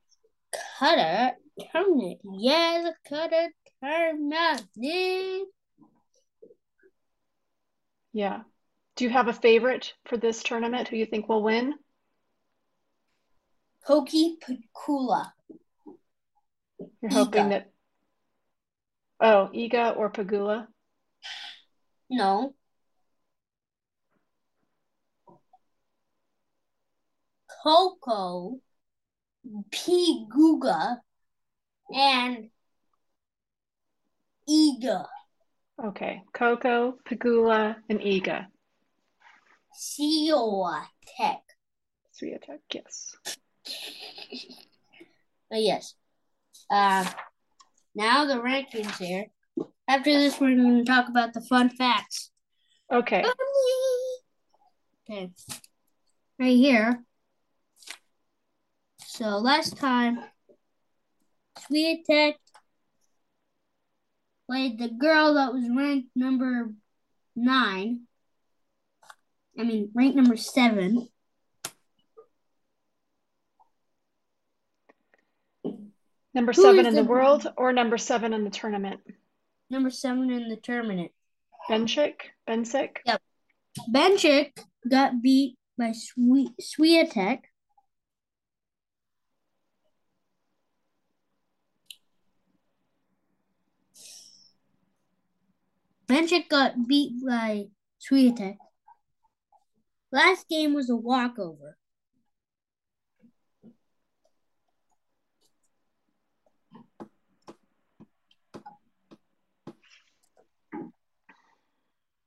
Qatar 0.81 1.33
tournament. 1.71 2.21
Yeah, 2.25 2.91
the 2.91 2.95
Qatar 3.11 3.49
tournament. 3.83 5.49
Yeah. 8.13 8.43
Do 8.97 9.05
you 9.05 9.11
have 9.11 9.29
a 9.29 9.33
favorite 9.33 9.95
for 10.07 10.17
this 10.17 10.43
tournament 10.43 10.89
who 10.89 10.97
you 10.97 11.07
think 11.07 11.29
will 11.29 11.43
win? 11.43 11.75
Koki 13.87 14.39
Pakula. 14.43 15.31
You're 17.01 17.13
hoping 17.13 17.45
Iga. 17.45 17.51
that. 17.51 17.71
Oh, 19.21 19.51
Iga 19.55 19.97
or 19.97 20.11
Pegula? 20.11 20.67
No. 22.11 22.55
Coco, 27.63 28.61
Piguga, 29.71 30.99
and 31.95 32.51
Iga. 34.49 35.07
Okay. 35.85 36.23
Coco, 36.33 36.99
Pegula, 37.05 37.77
and 37.89 38.01
Iga. 38.01 38.47
Sioa 39.75 40.87
Tech. 41.07 41.43
Swiatek, 42.15 42.61
yes. 42.73 43.17
Oh, 45.53 45.57
yes. 45.57 45.95
Uh, 46.71 47.05
now 47.95 48.25
the 48.25 48.41
rankings 48.41 48.97
here. 48.99 49.27
After 49.89 50.13
this, 50.13 50.39
we're 50.41 50.55
going 50.57 50.79
to 50.79 50.85
talk 50.85 51.09
about 51.09 51.33
the 51.33 51.41
fun 51.41 51.71
facts. 51.71 52.31
Okay. 52.93 53.25
Okay. 55.11 55.31
Right 56.39 56.57
here. 56.57 57.03
So 59.07 59.39
last 59.39 59.77
time, 59.77 60.21
Swiatek 61.59 62.35
played 64.47 64.79
the 64.79 64.89
girl 64.89 65.35
that 65.35 65.53
was 65.53 65.69
ranked 65.69 66.11
number 66.15 66.73
nine. 67.35 68.03
I 69.59 69.65
mean, 69.65 69.91
ranked 69.95 70.17
number 70.17 70.37
seven. 70.37 71.09
Number 76.35 76.53
seven 76.53 76.87
in 76.87 76.95
the 76.95 77.03
the- 77.03 77.09
world 77.09 77.53
or 77.57 77.73
number 77.73 77.99
seven 77.99 78.33
in 78.33 78.45
the 78.45 78.51
tournament? 78.51 79.01
Number 79.71 79.91
seven 79.91 80.31
in 80.31 80.49
the 80.49 80.57
tournament. 80.57 81.13
Benchik? 81.69 82.15
Bensick? 82.49 82.97
Yep. 83.05 83.21
Benchik 83.93 84.53
got 84.91 85.23
beat 85.23 85.57
by 85.77 85.93
Sweet 85.93 86.51
Swiatek. 86.61 87.41
Benchik 96.09 96.49
got 96.49 96.89
beat 96.89 97.13
by 97.25 97.67
Swiatek. 98.01 98.57
Last 100.11 100.49
game 100.49 100.73
was 100.73 100.89
a 100.89 100.97
walkover. 100.97 101.77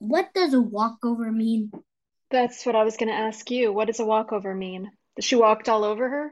What 0.01 0.33
does 0.33 0.55
a 0.55 0.59
walkover 0.59 1.31
mean? 1.31 1.71
That's 2.31 2.65
what 2.65 2.75
I 2.75 2.83
was 2.83 2.97
going 2.97 3.09
to 3.09 3.15
ask 3.15 3.51
you. 3.51 3.71
What 3.71 3.85
does 3.85 3.99
a 3.99 4.05
walkover 4.05 4.55
mean? 4.55 4.89
That 5.15 5.23
she 5.23 5.35
walked 5.35 5.69
all 5.69 5.83
over 5.83 6.09
her? 6.09 6.31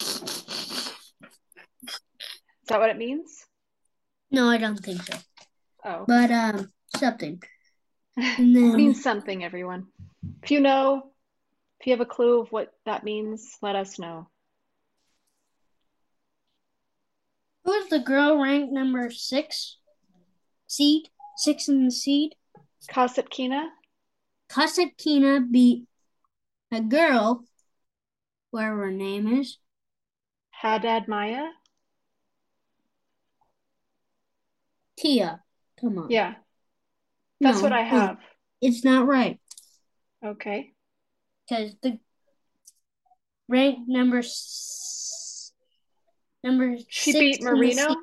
Is 0.00 0.40
that 2.66 2.80
what 2.80 2.90
it 2.90 2.98
means? 2.98 3.46
No, 4.32 4.48
I 4.48 4.58
don't 4.58 4.76
think 4.80 5.02
so. 5.04 5.16
Oh, 5.84 6.04
But 6.08 6.32
um, 6.32 6.72
something. 6.96 7.40
And 8.16 8.56
it 8.56 8.74
means 8.74 9.00
something, 9.00 9.44
everyone. 9.44 9.86
If 10.42 10.50
you 10.50 10.60
know, 10.60 11.12
if 11.78 11.86
you 11.86 11.92
have 11.92 12.00
a 12.00 12.06
clue 12.06 12.40
of 12.40 12.50
what 12.50 12.72
that 12.86 13.04
means, 13.04 13.56
let 13.62 13.76
us 13.76 14.00
know. 14.00 14.28
who's 17.64 17.88
the 17.88 18.00
girl 18.00 18.42
ranked 18.42 18.72
number 18.72 19.10
six? 19.10 19.78
Seed 20.66 21.08
six 21.36 21.68
in 21.68 21.84
the 21.84 21.90
seed. 21.90 22.34
Kasatkina? 22.90 23.68
Kasatkina 24.48 25.50
beat 25.50 25.84
a 26.72 26.80
girl, 26.80 27.44
whatever 28.50 28.84
her 28.86 28.90
name 28.90 29.40
is. 29.40 29.58
Haddad 30.50 31.08
Maia? 31.08 31.48
Tia. 34.96 35.40
Come 35.80 35.98
on. 35.98 36.10
Yeah, 36.10 36.34
that's 37.40 37.60
what 37.60 37.72
I 37.72 37.82
have. 37.82 38.18
It's 38.60 38.84
not 38.84 39.06
right 39.06 39.40
Okay. 40.24 40.72
because 41.48 41.74
the 41.82 41.98
rank 43.48 43.80
number 43.86 44.18
s- 44.18 45.52
number 46.42 46.76
She 46.88 47.12
six 47.12 47.18
beat 47.38 47.42
Marino? 47.42 47.96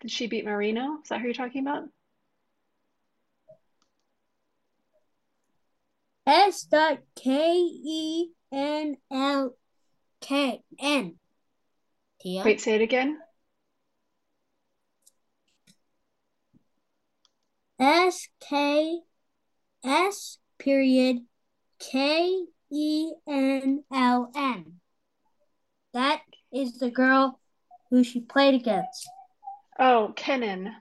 Did 0.00 0.10
she 0.10 0.26
beat 0.28 0.44
Marino? 0.44 0.98
Is 1.02 1.08
that 1.08 1.20
who 1.20 1.26
you're 1.26 1.34
talking 1.34 1.66
about? 1.66 1.84
S 6.26 6.62
dot 6.62 6.98
K 7.16 7.32
E 7.32 8.28
N 8.52 8.96
L 9.10 9.54
K 10.20 10.62
N. 10.78 11.16
Wait, 12.44 12.60
say 12.60 12.74
it 12.74 12.82
again. 12.82 13.18
S 17.80 18.28
K 18.40 18.98
S 19.84 20.38
period 20.58 21.18
K 21.78 22.44
E 22.70 23.12
N 23.26 23.84
L 23.92 24.30
N. 24.36 24.80
That 25.94 26.20
is 26.52 26.78
the 26.78 26.90
girl 26.90 27.40
who 27.90 28.04
she 28.04 28.20
played 28.20 28.54
against. 28.54 29.08
Oh, 29.78 30.12
Kenan. 30.16 30.74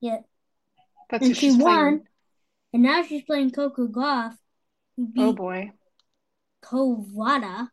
Yeah. 0.00 0.18
That's 1.10 1.26
and 1.26 1.36
she 1.36 1.50
won. 1.50 1.58
playing. 1.60 2.02
And 2.72 2.82
now 2.82 3.02
she's 3.02 3.22
playing 3.22 3.52
Coco 3.52 3.86
Gauff, 3.86 4.36
Oh 5.16 5.32
boy. 5.32 5.72
Kovada 6.62 7.68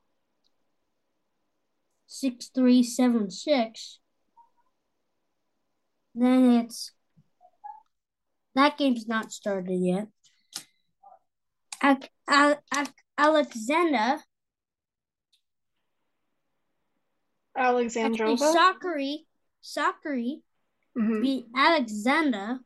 6376. 2.08 4.00
Then 6.14 6.52
it's 6.52 6.92
that 8.54 8.78
game's 8.78 9.08
not 9.08 9.32
started 9.32 9.80
yet. 9.80 10.08
Al- 11.82 12.00
Al- 12.28 12.62
Al- 12.74 12.94
Alexander 13.18 14.18
actually 14.18 14.22
Alexandrova. 17.58 18.54
Sakkari 18.56 19.26
Sakkari 19.64 20.42
Mhm. 20.98 21.22
beat 21.22 21.46
Alexander 21.56 22.60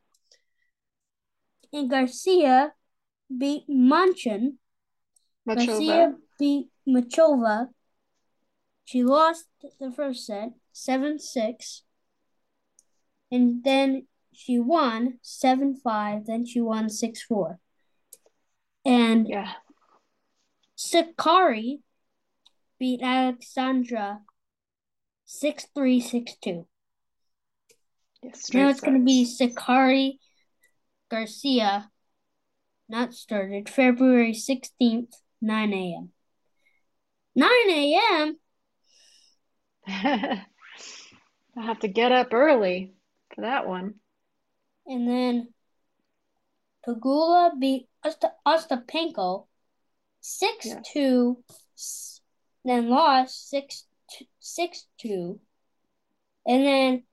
and 1.74 1.90
Garcia 1.90 2.74
beat 3.36 3.68
Munchin. 3.70 4.58
Garcia 5.48 6.16
beat 6.40 6.70
Machova. 6.88 7.70
She 8.86 9.04
lost 9.04 9.48
the 9.80 9.92
first 9.92 10.26
set, 10.26 10.54
7 10.72 11.20
6. 11.20 11.84
And 13.32 13.64
then 13.64 14.08
she 14.32 14.60
won 14.60 15.20
7 15.22 15.76
5. 15.76 16.26
Then 16.26 16.46
she 16.46 16.62
won 16.62 16.90
6 16.90 17.24
4. 17.24 17.60
And 18.86 19.28
Yeah. 19.28 19.54
Sakkari 20.78 21.82
beat 22.78 23.02
Alexandra 23.02 24.24
6 25.26 25.68
3 25.76 26.00
6 26.00 26.34
2. 26.42 26.68
yeah 28.22 28.32
straight 28.34 28.62
Now 28.62 28.70
it's 28.70 28.80
going 28.82 29.00
to 29.00 29.04
be. 29.06 29.26
Sakkari 29.26 30.20
Garcia, 31.10 31.90
not 32.90 33.14
started, 33.14 33.70
February 33.70 34.34
16th, 34.34 35.14
9 35.42 35.74
a.m. 35.74 36.10
9 37.36 37.50
a.m.? 37.70 38.38
I 39.88 40.46
have 41.56 41.80
to 41.80 41.88
get 41.88 42.12
up 42.12 42.34
early 42.34 42.94
for 43.34 43.42
that 43.42 43.68
one. 43.68 43.96
And 44.88 45.08
then 45.08 45.54
Pegula 46.88 47.52
beat 47.60 47.88
Osta- 48.06 48.34
Ostapenko 48.48 49.48
6 50.22 50.66
Yeah. 50.66 50.80
2, 50.94 51.44
then 52.64 52.90
lost 52.90 53.50
6 53.50 53.85
6 54.40 54.88
2. 55.00 55.40
And 56.48 56.66
then 56.66 57.04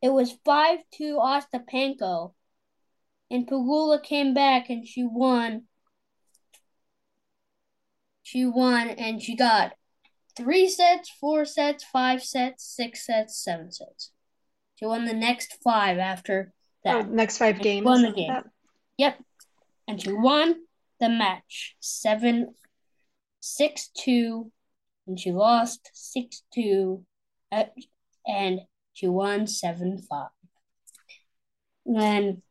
it 0.00 0.12
was 0.12 0.32
5 0.44 0.78
2 0.94 1.16
Ostapenko. 1.18 2.32
And 3.30 3.46
Pegula 3.48 4.02
came 4.02 4.34
back 4.34 4.68
and 4.68 4.86
she 4.86 5.04
won. 5.04 5.62
She 8.22 8.44
won 8.46 8.88
and 8.88 9.20
she 9.22 9.34
got 9.36 9.72
three 10.36 10.68
sets, 10.68 11.10
four 11.10 11.44
sets, 11.44 11.84
five 11.84 12.22
sets, 12.22 12.64
six 12.64 13.04
sets, 13.06 13.36
seven 13.36 13.70
sets. 13.72 14.10
She 14.76 14.86
won 14.86 15.04
the 15.04 15.12
next 15.14 15.56
five 15.62 15.98
after 15.98 16.52
Oh, 16.84 17.02
that. 17.02 17.10
next 17.10 17.38
five 17.38 17.56
And 17.56 17.64
games. 17.64 17.84
won 17.84 18.02
the 18.02 18.12
game. 18.12 18.28
that? 18.28 18.44
Yep. 18.98 19.20
And 19.86 20.02
she 20.02 20.12
won 20.12 20.56
the 21.00 21.08
match 21.08 21.76
seven, 21.80 22.54
six 23.40 23.90
two, 23.96 24.50
and 25.06 25.18
she 25.18 25.32
lost 25.32 25.90
six 25.94 26.42
two, 26.52 27.04
uh, 27.50 27.64
and 28.26 28.60
she 28.92 29.08
won 29.08 29.46
seven 29.46 29.98
five. 29.98 30.30
Then 31.86 32.42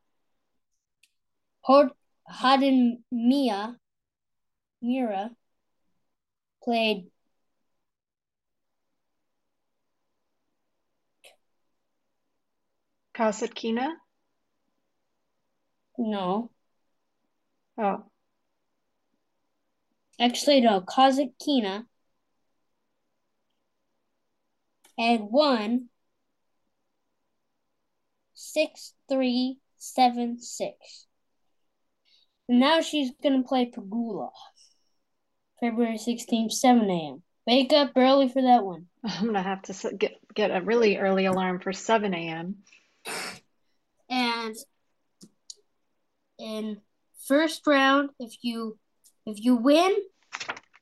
Hod 1.61 1.91
Hadin 2.29 3.03
Mia 3.11 3.77
Mira 4.81 5.35
played 6.63 7.09
Kasatkina? 13.13 13.87
no, 15.97 16.51
Oh, 17.77 18.05
actually 20.19 20.61
no, 20.61 20.81
Kazakina 20.81 21.85
and 25.01 25.31
won 25.31 25.89
six 28.35 28.93
three 29.09 29.57
seven 29.77 30.39
six. 30.39 31.07
And 32.47 32.59
now 32.59 32.81
she's 32.81 33.11
gonna 33.23 33.43
play 33.43 33.71
Pegula. 33.75 34.29
February 35.59 35.97
sixteenth, 35.97 36.51
seven 36.51 36.89
AM. 36.89 37.23
Wake 37.47 37.73
up 37.73 37.93
early 37.95 38.29
for 38.29 38.43
that 38.43 38.63
one. 38.63 38.85
I'm 39.03 39.25
gonna 39.25 39.41
have 39.41 39.63
to 39.63 39.95
get 39.95 40.13
get 40.35 40.51
a 40.51 40.61
really 40.61 40.97
early 40.97 41.25
alarm 41.25 41.59
for 41.59 41.73
7 41.73 42.13
a.m. 42.13 42.57
And 44.07 44.55
in 46.37 46.79
first 47.27 47.65
round, 47.65 48.11
if 48.19 48.35
you 48.43 48.77
if 49.25 49.43
you 49.43 49.55
win, 49.55 49.95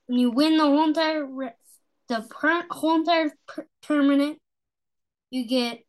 and 0.10 0.20
you 0.20 0.32
win 0.32 0.58
the 0.58 0.66
whole 0.66 0.88
entire 0.88 1.26
re- 1.26 1.54
the 2.10 2.26
per- 2.30 2.66
whole 2.70 2.96
entire 2.96 3.32
per- 3.48 3.68
tournament, 3.82 4.40
you 5.30 5.48
get 5.48 5.80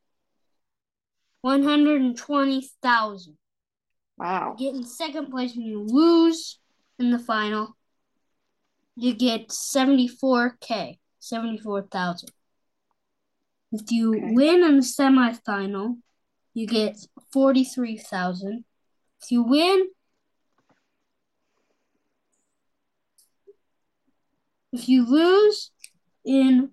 one 1.40 1.62
hundred 1.62 2.02
and 2.02 2.16
twenty 2.16 2.70
thousand. 2.82 3.36
Wow. 4.18 4.54
Get 4.58 4.74
in 4.74 4.84
second 4.84 5.30
place 5.30 5.56
when 5.56 5.64
you 5.64 5.80
lose 5.80 6.60
in 6.98 7.10
the 7.10 7.18
final. 7.18 7.74
You 8.96 9.14
get 9.14 9.50
seventy 9.50 10.06
four 10.06 10.58
k, 10.60 10.98
seventy 11.18 11.56
four 11.56 11.82
thousand. 11.82 12.30
If 13.72 13.90
you 13.90 14.14
Okay. 14.14 14.32
win 14.32 14.62
in 14.62 14.76
the 14.76 14.82
semifinal, 14.82 15.96
you 16.52 16.66
get 16.66 16.98
forty 17.32 17.64
three 17.64 17.96
thousand. 17.96 18.64
If 19.22 19.30
you 19.30 19.42
win, 19.42 19.88
if 24.72 24.88
you 24.88 25.06
lose 25.06 25.70
in 26.30 26.70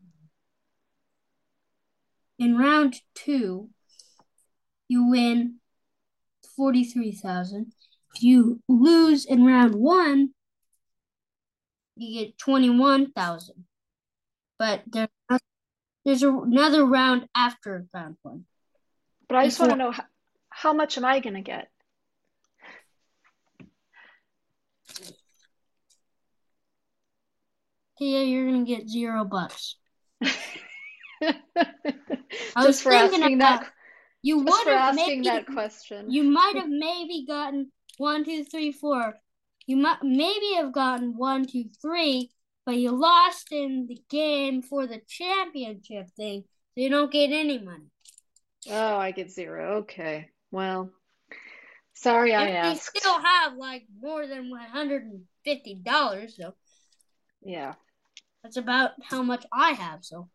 in 2.38 2.56
round 2.56 3.02
two, 3.15 3.70
you 4.88 5.10
win 5.10 5.56
forty 6.56 6.84
three 6.84 7.12
thousand. 7.12 7.74
If 8.13 8.22
you 8.22 8.62
lose 8.67 9.26
in 9.26 9.43
round 9.43 9.74
one, 9.74 10.30
you 11.96 12.20
get 12.20 12.38
twenty 12.38 12.70
one 12.70 13.12
thousand. 13.12 13.65
But 14.60 14.84
there's 14.86 15.10
there's 16.06 16.22
another 16.22 16.86
round 16.86 17.28
after 17.36 17.88
round 17.91 18.17
one. 18.22 18.46
But 19.28 19.38
I 19.38 19.46
just 19.46 19.60
want 19.60 19.72
to 19.72 19.78
know 19.78 19.91
how, 19.91 20.04
how 20.50 20.74
much 20.74 20.98
am 20.98 21.06
I 21.06 21.20
gonna 21.20 21.41
get? 21.41 21.70
Tia, 27.97 28.23
you're 28.23 28.45
gonna 28.51 28.65
get 28.65 28.88
zero 28.89 29.23
bucks. 29.25 29.75
I 30.21 31.33
was 32.55 32.65
Just 32.67 32.83
for 32.83 32.91
thinking 32.91 33.21
asking 33.21 33.33
about- 33.36 33.62
that, 33.62 33.71
You 34.21 34.39
would 34.39 34.67
have 34.67 34.95
asking 34.97 35.21
maybe 35.21 35.29
that 35.29 35.45
question. 35.47 36.12
you 36.12 36.23
might 36.23 36.55
have 36.55 36.69
maybe 36.88 37.25
gotten 37.27 37.71
one, 37.97 38.23
two, 38.25 38.43
three, 38.43 38.71
four. 38.71 39.15
You 39.65 39.77
might 39.77 40.01
maybe 40.03 40.53
have 40.55 40.71
gotten 40.71 41.17
one, 41.17 41.45
two, 41.45 41.65
three, 41.81 42.31
but 42.65 42.77
you 42.77 42.91
lost 42.91 43.51
in 43.51 43.88
the 43.88 43.97
game 44.10 44.62
for 44.62 44.88
the 44.88 45.01
championship 45.07 46.10
thing, 46.15 46.43
so 46.75 46.81
you 46.81 46.89
don't 46.89 47.12
get 47.12 47.31
any 47.31 47.57
money. 47.60 47.89
Oh, 48.69 48.97
I 48.97 49.12
get 49.12 49.31
zero. 49.31 49.77
Okay. 49.79 50.29
Well, 50.51 50.91
sorry 51.93 52.33
I 52.33 52.45
And 52.47 52.73
you 52.73 52.79
still 52.79 53.19
have 53.19 53.55
like 53.57 53.83
more 53.99 54.27
than 54.27 54.49
one 54.49 54.69
hundred 54.69 55.03
and 55.03 55.21
fifty 55.43 55.75
dollars, 55.75 56.36
so 56.38 56.53
Yeah. 57.41 57.73
That's 58.47 58.57
about 58.57 58.91
how 59.03 59.23
much 59.23 59.45
I 59.51 59.71
have. 59.71 60.05
So, 60.05 60.29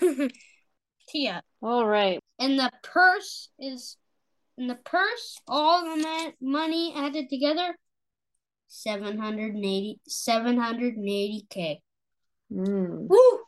Tia, 1.08 1.42
All 1.62 1.86
right. 1.86 2.18
and 2.38 2.58
the 2.58 2.70
purse 2.82 3.50
is 3.58 3.98
and 4.56 4.70
the 4.70 4.74
purse, 4.76 5.38
all 5.46 5.84
the 5.84 6.02
ma- 6.02 6.30
money 6.40 6.94
added 6.96 7.28
together, 7.28 7.76
780 8.68 10.00
780k. 10.08 11.80
Mm, 12.50 13.06
Woo! 13.08 13.40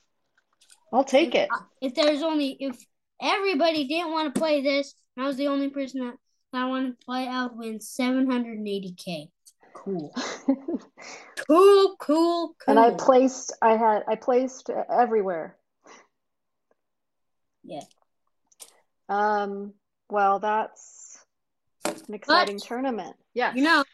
I'll 0.93 1.05
take 1.05 1.35
if, 1.35 1.45
it. 1.45 1.49
If 1.81 1.95
there's 1.95 2.23
only 2.23 2.59
if 2.61 2.77
everybody 3.23 3.89
didn't 3.89 4.13
want 4.13 4.35
to 4.35 4.39
play 4.39 4.61
this, 4.61 4.95
I 5.19 5.27
was 5.27 5.37
the 5.37 5.49
only 5.49 5.71
person 5.71 6.01
that, 6.01 6.15
that 6.53 6.69
wanted 6.69 7.01
to 7.01 7.05
play, 7.07 7.27
I 7.27 7.45
would 7.47 7.57
win 7.57 7.79
780k. 7.79 9.29
Cool. 9.75 10.13
cool, 11.47 11.97
cool, 11.97 11.97
cool. 11.99 12.55
And 12.67 12.79
I 12.79 12.91
placed. 12.93 13.53
I 13.63 13.77
had. 13.77 14.03
I 14.09 14.17
placed 14.17 14.71
everywhere. 14.71 15.57
Yeah. 17.65 17.83
Um. 19.09 19.75
Well, 20.09 20.39
that's 20.41 21.19
an 21.85 22.15
exciting 22.15 22.57
But- 22.57 22.65
tournament. 22.65 23.17
Yeah. 23.35 23.55
You 23.55 23.63
know, 23.63 23.85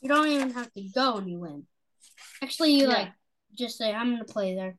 you 0.00 0.08
don't 0.08 0.28
even 0.28 0.50
have 0.52 0.72
to 0.72 0.88
go 0.94 1.16
and 1.16 1.28
you 1.28 1.40
win. 1.40 1.66
Actually, 2.42 2.72
you 2.74 2.82
Yeah. 2.88 2.94
like 2.94 3.12
just 3.54 3.76
say, 3.78 3.92
"I'm 3.92 4.12
gonna 4.12 4.24
play 4.24 4.54
there," 4.54 4.76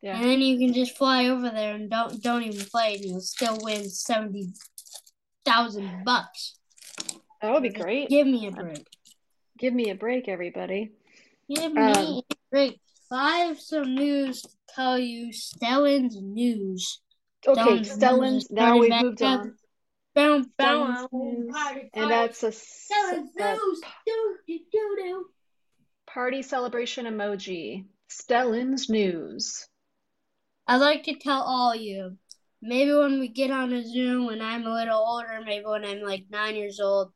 Yeah. 0.00 0.16
and 0.16 0.24
then 0.24 0.40
you 0.40 0.58
can 0.58 0.72
just 0.72 0.96
fly 0.96 1.26
over 1.26 1.50
there 1.50 1.74
and 1.74 1.90
don't 1.90 2.22
don't 2.22 2.42
even 2.44 2.64
play, 2.66 2.94
and 2.94 3.04
you'll 3.04 3.20
still 3.20 3.58
win 3.60 3.88
seventy 3.90 4.52
thousand 5.44 6.04
bucks. 6.04 6.57
That 7.40 7.52
would 7.52 7.62
be 7.62 7.68
great. 7.70 8.08
Give 8.08 8.26
me 8.26 8.46
a 8.46 8.50
break. 8.50 8.86
Give 9.58 9.72
me 9.74 9.90
a 9.90 9.94
break, 9.94 10.28
everybody. 10.28 10.92
Give 11.48 11.72
me 11.72 11.80
Um, 11.80 12.22
a 12.30 12.36
break. 12.50 12.80
I 13.10 13.38
have 13.38 13.60
some 13.60 13.94
news 13.94 14.42
to 14.42 14.48
tell 14.74 14.98
you. 14.98 15.32
Stellan's 15.32 16.16
news. 16.20 17.00
Okay, 17.46 17.60
Stellan's 17.80 17.88
Stellan's. 18.48 18.50
Now 18.50 18.78
we've 18.78 18.92
moved 19.02 19.22
up. 19.22 19.40
on. 19.40 19.54
Bow, 20.14 20.40
Stellan's 20.40 20.52
bow, 20.58 21.08
news, 21.12 21.54
and 21.94 22.10
that's 22.10 22.42
a, 22.42 22.48
s- 22.48 22.90
Stellan's 22.90 23.30
a 23.38 23.42
news. 23.54 23.80
Do, 24.06 24.36
do, 24.48 24.58
do, 24.72 24.96
do. 24.98 25.26
party 26.12 26.42
celebration 26.42 27.06
emoji. 27.06 27.84
Stellan's 28.10 28.88
news. 28.90 29.66
I'd 30.66 30.78
like 30.78 31.04
to 31.04 31.14
tell 31.14 31.42
all 31.42 31.74
you, 31.74 32.16
maybe 32.60 32.92
when 32.92 33.20
we 33.20 33.28
get 33.28 33.50
on 33.50 33.72
a 33.72 33.82
Zoom 33.86 34.26
when 34.26 34.42
I'm 34.42 34.66
a 34.66 34.74
little 34.74 34.98
older, 34.98 35.40
maybe 35.44 35.64
when 35.64 35.84
I'm 35.84 36.02
like 36.02 36.24
nine 36.30 36.56
years 36.56 36.80
old, 36.80 37.12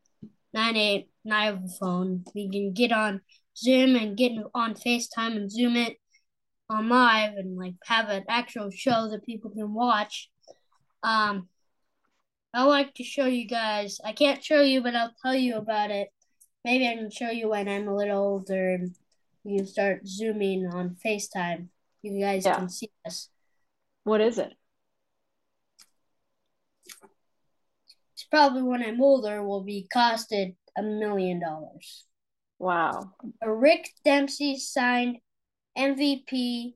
nine, 0.53 0.75
eight, 0.75 1.09
and 1.25 1.33
I 1.33 1.45
have 1.45 1.63
a 1.63 1.67
phone, 1.67 2.23
we 2.35 2.49
can 2.49 2.73
get 2.73 2.91
on 2.91 3.21
Zoom 3.57 3.95
and 3.95 4.17
get 4.17 4.31
on 4.53 4.73
FaceTime 4.75 5.35
and 5.35 5.51
Zoom 5.51 5.75
it 5.75 5.97
on 6.69 6.89
live 6.89 7.33
and 7.35 7.57
like 7.57 7.75
have 7.85 8.09
an 8.09 8.23
actual 8.29 8.69
show 8.71 9.09
that 9.09 9.25
people 9.25 9.51
can 9.51 9.73
watch. 9.73 10.29
Um, 11.03 11.47
I 12.53 12.63
like 12.63 12.93
to 12.95 13.03
show 13.03 13.25
you 13.25 13.47
guys. 13.47 13.99
I 14.03 14.13
can't 14.13 14.43
show 14.43 14.61
you, 14.61 14.81
but 14.81 14.95
I'll 14.95 15.13
tell 15.21 15.35
you 15.35 15.55
about 15.55 15.91
it. 15.91 16.09
Maybe 16.63 16.87
I 16.87 16.95
can 16.95 17.09
show 17.11 17.29
you 17.29 17.49
when 17.49 17.67
I'm 17.67 17.87
a 17.87 17.95
little 17.95 18.19
older 18.19 18.75
and 18.75 18.95
we 19.43 19.57
can 19.57 19.67
start 19.67 20.07
zooming 20.07 20.67
on 20.67 20.95
FaceTime. 21.03 21.67
You 22.01 22.19
guys 22.19 22.45
Yeah. 22.45 22.55
can 22.55 22.69
see 22.69 22.91
us. 23.05 23.29
What 24.03 24.21
is 24.21 24.37
it? 24.37 24.53
Probably 28.33 28.63
when 28.63 28.81
I'm 28.81 28.99
older 28.99 29.43
will 29.43 29.63
be 29.63 29.87
costed 29.93 30.55
a 30.75 30.81
million 30.81 31.39
dollars. 31.39 32.03
Wow. 32.57 33.11
A 33.43 33.53
Rick 33.53 33.91
Dempsey 34.03 34.57
signed 34.57 35.17
MVP. 35.77 36.73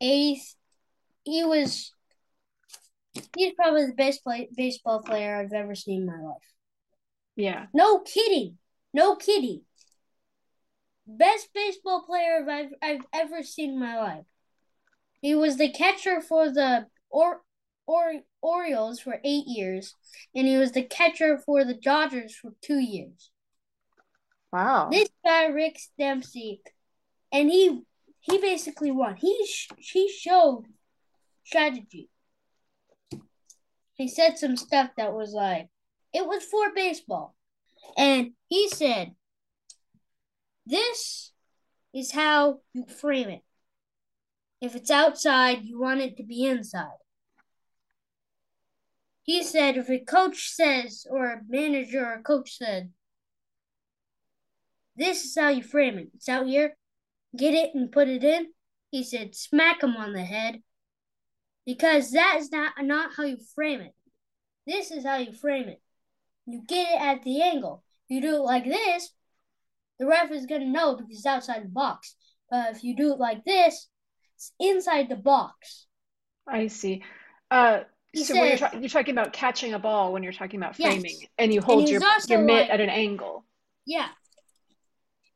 Eighth, 0.00 0.54
he 1.24 1.44
was. 1.44 1.92
He's 3.36 3.52
probably 3.54 3.86
the 3.86 3.94
best 3.94 4.22
play, 4.22 4.48
baseball 4.56 5.02
player 5.02 5.40
I've 5.40 5.52
ever 5.52 5.74
seen 5.74 6.02
in 6.02 6.06
my 6.06 6.20
life. 6.20 6.36
Yeah. 7.34 7.66
No 7.74 7.98
kidding. 7.98 8.58
No 8.94 9.16
kidding. 9.16 9.62
Best 11.04 11.48
baseball 11.52 12.04
player 12.06 12.46
I've 12.48 12.74
I've 12.80 13.04
ever 13.12 13.42
seen 13.42 13.70
in 13.70 13.80
my 13.80 13.98
life. 13.98 14.24
He 15.20 15.34
was 15.34 15.56
the 15.56 15.72
catcher 15.72 16.20
for 16.20 16.48
the 16.48 16.86
or 17.10 17.40
or 17.88 18.20
Orioles 18.40 19.00
for 19.00 19.20
eight 19.24 19.46
years, 19.46 19.94
and 20.34 20.46
he 20.46 20.56
was 20.56 20.72
the 20.72 20.82
catcher 20.82 21.38
for 21.38 21.64
the 21.64 21.74
Dodgers 21.74 22.34
for 22.34 22.52
two 22.62 22.78
years. 22.78 23.30
Wow. 24.52 24.88
This 24.90 25.08
guy 25.24 25.46
Rick 25.46 25.78
Dempsey, 25.98 26.62
and 27.32 27.50
he 27.50 27.82
he 28.20 28.38
basically 28.38 28.90
won. 28.90 29.16
He 29.16 29.46
sh- 29.46 29.68
he 29.78 30.08
showed 30.08 30.64
strategy. 31.44 32.08
He 33.94 34.08
said 34.08 34.38
some 34.38 34.56
stuff 34.56 34.90
that 34.96 35.12
was 35.12 35.32
like 35.32 35.68
it 36.12 36.26
was 36.26 36.44
for 36.44 36.72
baseball, 36.74 37.34
and 37.96 38.32
he 38.48 38.68
said, 38.68 39.14
"This 40.64 41.32
is 41.92 42.12
how 42.12 42.60
you 42.72 42.86
frame 42.86 43.28
it. 43.28 43.42
If 44.60 44.74
it's 44.74 44.90
outside, 44.90 45.64
you 45.64 45.78
want 45.80 46.00
it 46.00 46.16
to 46.16 46.22
be 46.22 46.46
inside." 46.46 46.98
He 49.28 49.42
said, 49.42 49.76
if 49.76 49.90
a 49.90 49.98
coach 49.98 50.54
says, 50.54 51.06
or 51.10 51.26
a 51.26 51.42
manager 51.46 52.02
or 52.02 52.14
a 52.14 52.22
coach 52.22 52.56
said, 52.56 52.92
this 54.96 55.22
is 55.22 55.36
how 55.38 55.50
you 55.50 55.62
frame 55.62 55.98
it. 55.98 56.08
It's 56.14 56.30
out 56.30 56.46
here. 56.46 56.74
Get 57.36 57.52
it 57.52 57.74
and 57.74 57.92
put 57.92 58.08
it 58.08 58.24
in. 58.24 58.46
He 58.90 59.04
said, 59.04 59.34
smack 59.34 59.82
him 59.82 59.96
on 59.96 60.14
the 60.14 60.24
head. 60.24 60.62
Because 61.66 62.12
that 62.12 62.38
is 62.38 62.50
not, 62.50 62.72
not 62.80 63.10
how 63.18 63.24
you 63.24 63.36
frame 63.54 63.82
it. 63.82 63.94
This 64.66 64.90
is 64.90 65.04
how 65.04 65.18
you 65.18 65.34
frame 65.34 65.68
it. 65.68 65.82
You 66.46 66.62
get 66.66 66.94
it 66.94 66.98
at 67.02 67.22
the 67.22 67.42
angle. 67.42 67.84
You 68.08 68.22
do 68.22 68.36
it 68.36 68.40
like 68.40 68.64
this, 68.64 69.10
the 69.98 70.06
ref 70.06 70.30
is 70.30 70.46
going 70.46 70.62
to 70.62 70.68
know 70.68 70.96
because 70.96 71.18
it's 71.18 71.26
outside 71.26 71.64
the 71.64 71.68
box. 71.68 72.14
But 72.50 72.76
if 72.76 72.82
you 72.82 72.96
do 72.96 73.12
it 73.12 73.18
like 73.18 73.44
this, 73.44 73.88
it's 74.36 74.52
inside 74.58 75.10
the 75.10 75.16
box. 75.16 75.86
I 76.46 76.68
see. 76.68 77.02
Uh, 77.50 77.80
so 78.14 78.34
when 78.34 78.48
you're, 78.48 78.56
ta- 78.58 78.70
you're 78.78 78.88
talking 78.88 79.12
about 79.12 79.32
catching 79.32 79.74
a 79.74 79.78
ball 79.78 80.12
when 80.12 80.22
you're 80.22 80.32
talking 80.32 80.58
about 80.60 80.78
Yes. 80.78 80.92
framing, 80.94 81.16
and 81.38 81.52
you 81.52 81.60
hold 81.60 81.82
he's 81.82 81.90
your, 81.90 82.00
your 82.28 82.40
mitt 82.40 82.62
like- 82.62 82.70
at 82.70 82.80
an 82.80 82.88
angle. 82.88 83.44
Yeah. 83.86 84.08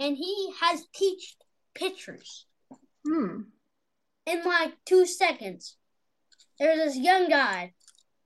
And 0.01 0.17
he 0.17 0.53
has 0.61 0.85
teached 0.95 1.37
pitchers. 1.75 2.47
Hmm. 3.07 3.41
in 4.27 4.45
like 4.45 4.75
two 4.87 5.05
seconds. 5.07 5.77
There's 6.59 6.79
this 6.79 6.97
young 6.97 7.29
guy. 7.29 7.73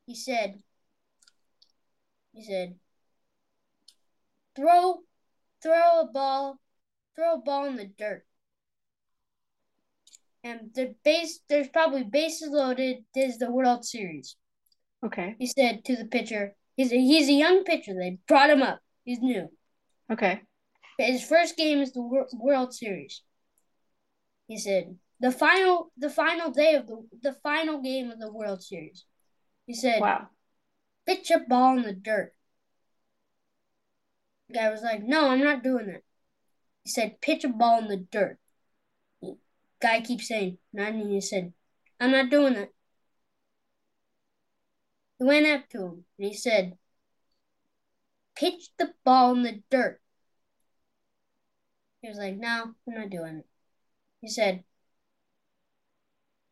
He 0.06 0.14
said, 0.14 0.60
he 2.34 2.44
said, 2.44 2.74
throw, 4.54 4.98
throw 5.62 6.00
a 6.02 6.10
ball, 6.12 6.60
throw 7.14 7.34
a 7.34 7.38
ball 7.38 7.64
in 7.64 7.76
the 7.76 7.86
dirt. 7.86 8.24
And 10.46 10.70
the 10.74 10.94
base, 11.04 11.40
there's 11.48 11.66
probably 11.66 12.04
bases 12.04 12.50
loaded. 12.50 12.98
This 13.12 13.32
is 13.32 13.38
the 13.38 13.50
World 13.50 13.84
Series. 13.84 14.36
Okay. 15.04 15.34
He 15.40 15.48
said 15.48 15.84
to 15.86 15.96
the 15.96 16.04
pitcher, 16.04 16.54
he's 16.76 16.92
a, 16.92 16.96
he's 16.96 17.28
a 17.28 17.32
young 17.32 17.64
pitcher. 17.64 17.94
They 17.94 18.18
brought 18.28 18.50
him 18.50 18.62
up. 18.62 18.78
He's 19.04 19.18
new. 19.18 19.48
Okay. 20.12 20.42
His 20.98 21.24
first 21.24 21.56
game 21.56 21.80
is 21.80 21.92
the 21.92 22.00
Wor- 22.00 22.28
World 22.32 22.72
Series. 22.72 23.22
He 24.46 24.56
said 24.56 24.96
the 25.18 25.32
final 25.32 25.90
the 25.98 26.10
final 26.10 26.52
day 26.52 26.74
of 26.74 26.86
the 26.86 27.04
the 27.22 27.32
final 27.42 27.82
game 27.82 28.12
of 28.12 28.20
the 28.20 28.32
World 28.32 28.62
Series. 28.62 29.04
He 29.66 29.74
said, 29.74 30.00
Wow. 30.00 30.28
"Pitch 31.06 31.32
a 31.32 31.40
ball 31.40 31.76
in 31.76 31.82
the 31.82 31.92
dirt." 31.92 32.32
The 34.48 34.54
guy 34.54 34.70
was 34.70 34.82
like, 34.82 35.02
"No, 35.02 35.28
I'm 35.28 35.42
not 35.42 35.64
doing 35.64 35.86
that." 35.88 36.02
He 36.84 36.90
said, 36.90 37.20
"Pitch 37.20 37.42
a 37.42 37.48
ball 37.48 37.80
in 37.80 37.88
the 37.88 37.96
dirt." 37.96 38.38
Guy 39.80 40.00
keeps 40.00 40.28
saying, 40.28 40.58
he 40.72 41.20
said, 41.20 41.52
"I'm 42.00 42.10
not 42.10 42.30
doing 42.30 42.54
that." 42.54 42.72
He 45.18 45.24
went 45.24 45.46
up 45.46 45.68
to 45.70 45.82
him 45.84 46.04
and 46.18 46.28
he 46.28 46.34
said, 46.34 46.78
"Pitch 48.36 48.70
the 48.78 48.94
ball 49.04 49.34
in 49.34 49.42
the 49.42 49.62
dirt." 49.70 50.00
He 52.00 52.08
was 52.08 52.18
like, 52.18 52.36
No, 52.36 52.74
I'm 52.86 52.94
not 52.94 53.10
doing 53.10 53.38
it. 53.38 53.46
He 54.20 54.28
said, 54.28 54.64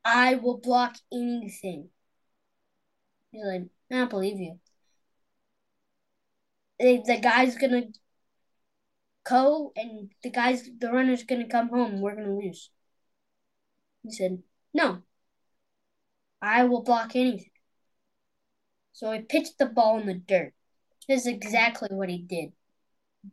I 0.05 0.35
will 0.37 0.59
block 0.59 0.97
anything. 1.13 1.91
He's 3.33 3.45
like, 3.45 3.63
I 3.91 3.95
don't 3.97 4.11
believe 4.11 4.41
you. 4.41 4.59
The, 6.79 7.03
the 7.05 7.19
guy's 7.21 7.57
gonna 7.57 7.87
go 9.25 9.73
and 9.77 10.11
the 10.23 10.31
guy's 10.31 10.69
the 10.79 10.91
runner's 10.93 11.25
gonna 11.25 11.49
come 11.49 11.69
home 11.69 12.01
we're 12.01 12.15
gonna 12.15 12.37
lose. 12.39 12.71
He 14.05 14.13
said, 14.13 14.43
No. 14.73 15.03
I 16.41 16.65
will 16.65 16.83
block 16.83 17.17
anything. 17.17 17.51
So 18.93 19.11
he 19.11 19.21
pitched 19.21 19.59
the 19.59 19.67
ball 19.67 19.99
in 19.99 20.07
the 20.07 20.15
dirt. 20.15 20.53
This 21.09 21.23
is 21.23 21.27
exactly 21.27 21.89
what 21.91 22.09
he 22.09 22.19
did. 22.19 22.53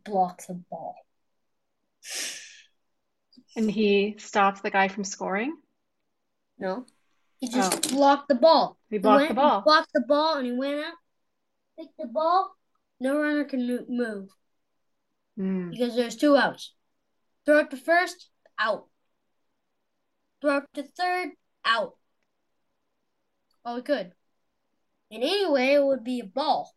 Block 0.04 0.42
the 0.48 0.54
ball. 0.54 0.96
And 3.54 3.70
he 3.70 4.16
stopped 4.18 4.62
the 4.62 4.70
guy 4.70 4.88
from 4.88 5.04
scoring. 5.04 5.54
No. 6.58 6.86
He 7.38 7.48
just 7.48 7.90
blocked 7.90 8.28
the 8.28 8.34
ball. 8.34 8.78
He 8.90 8.98
blocked 8.98 9.20
went 9.20 9.28
the 9.28 9.34
ball. 9.34 9.60
blocked 9.62 9.92
the 9.92 10.00
ball 10.00 10.36
and 10.38 10.46
he 10.46 10.52
went 10.52 10.84
out 10.84 10.94
pick 11.78 11.88
the 11.98 12.06
ball, 12.06 12.54
no 13.00 13.20
runner 13.20 13.44
can 13.44 13.66
move 13.88 14.28
Mm. 15.38 15.70
because 15.70 15.96
there's 15.96 16.16
two 16.16 16.36
outs. 16.36 16.74
Throw 17.46 17.60
it 17.60 17.70
to 17.70 17.76
first, 17.78 18.28
out. 18.58 18.86
Throw 20.42 20.56
it 20.58 20.64
to 20.74 20.82
third, 20.82 21.30
out. 21.64 21.96
Oh, 23.64 23.76
we 23.76 23.82
could. 23.82 24.12
And 25.12 25.22
anyway, 25.22 25.74
it 25.74 25.84
would 25.84 26.02
be 26.02 26.18
a 26.18 26.26
ball. 26.26 26.74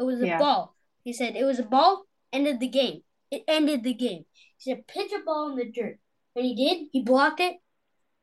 It 0.00 0.02
was 0.02 0.20
a 0.20 0.26
Yeah. 0.26 0.38
ball. 0.38 0.76
He 1.04 1.12
said 1.12 1.36
it 1.36 1.44
was 1.44 1.60
a 1.60 1.62
ball, 1.62 2.04
ended 2.32 2.58
the 2.58 2.68
game. 2.68 3.04
It 3.30 3.44
ended 3.46 3.84
the 3.84 3.94
game. 3.94 4.26
He 4.56 4.74
said, 4.74 4.88
pitch 4.88 5.12
a 5.12 5.20
ball 5.20 5.50
in 5.50 5.56
the 5.56 5.70
dirt. 5.70 6.00
And 6.34 6.44
he 6.44 6.54
did. 6.56 6.88
He 6.90 7.02
blocked 7.02 7.38
it, 7.38 7.58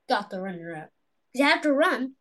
got 0.09 0.29
the 0.29 0.41
runner 0.41 0.75
out. 0.75 0.89
He 1.31 1.41
had 1.41 1.63
to 1.63 1.71
run. 1.71 2.15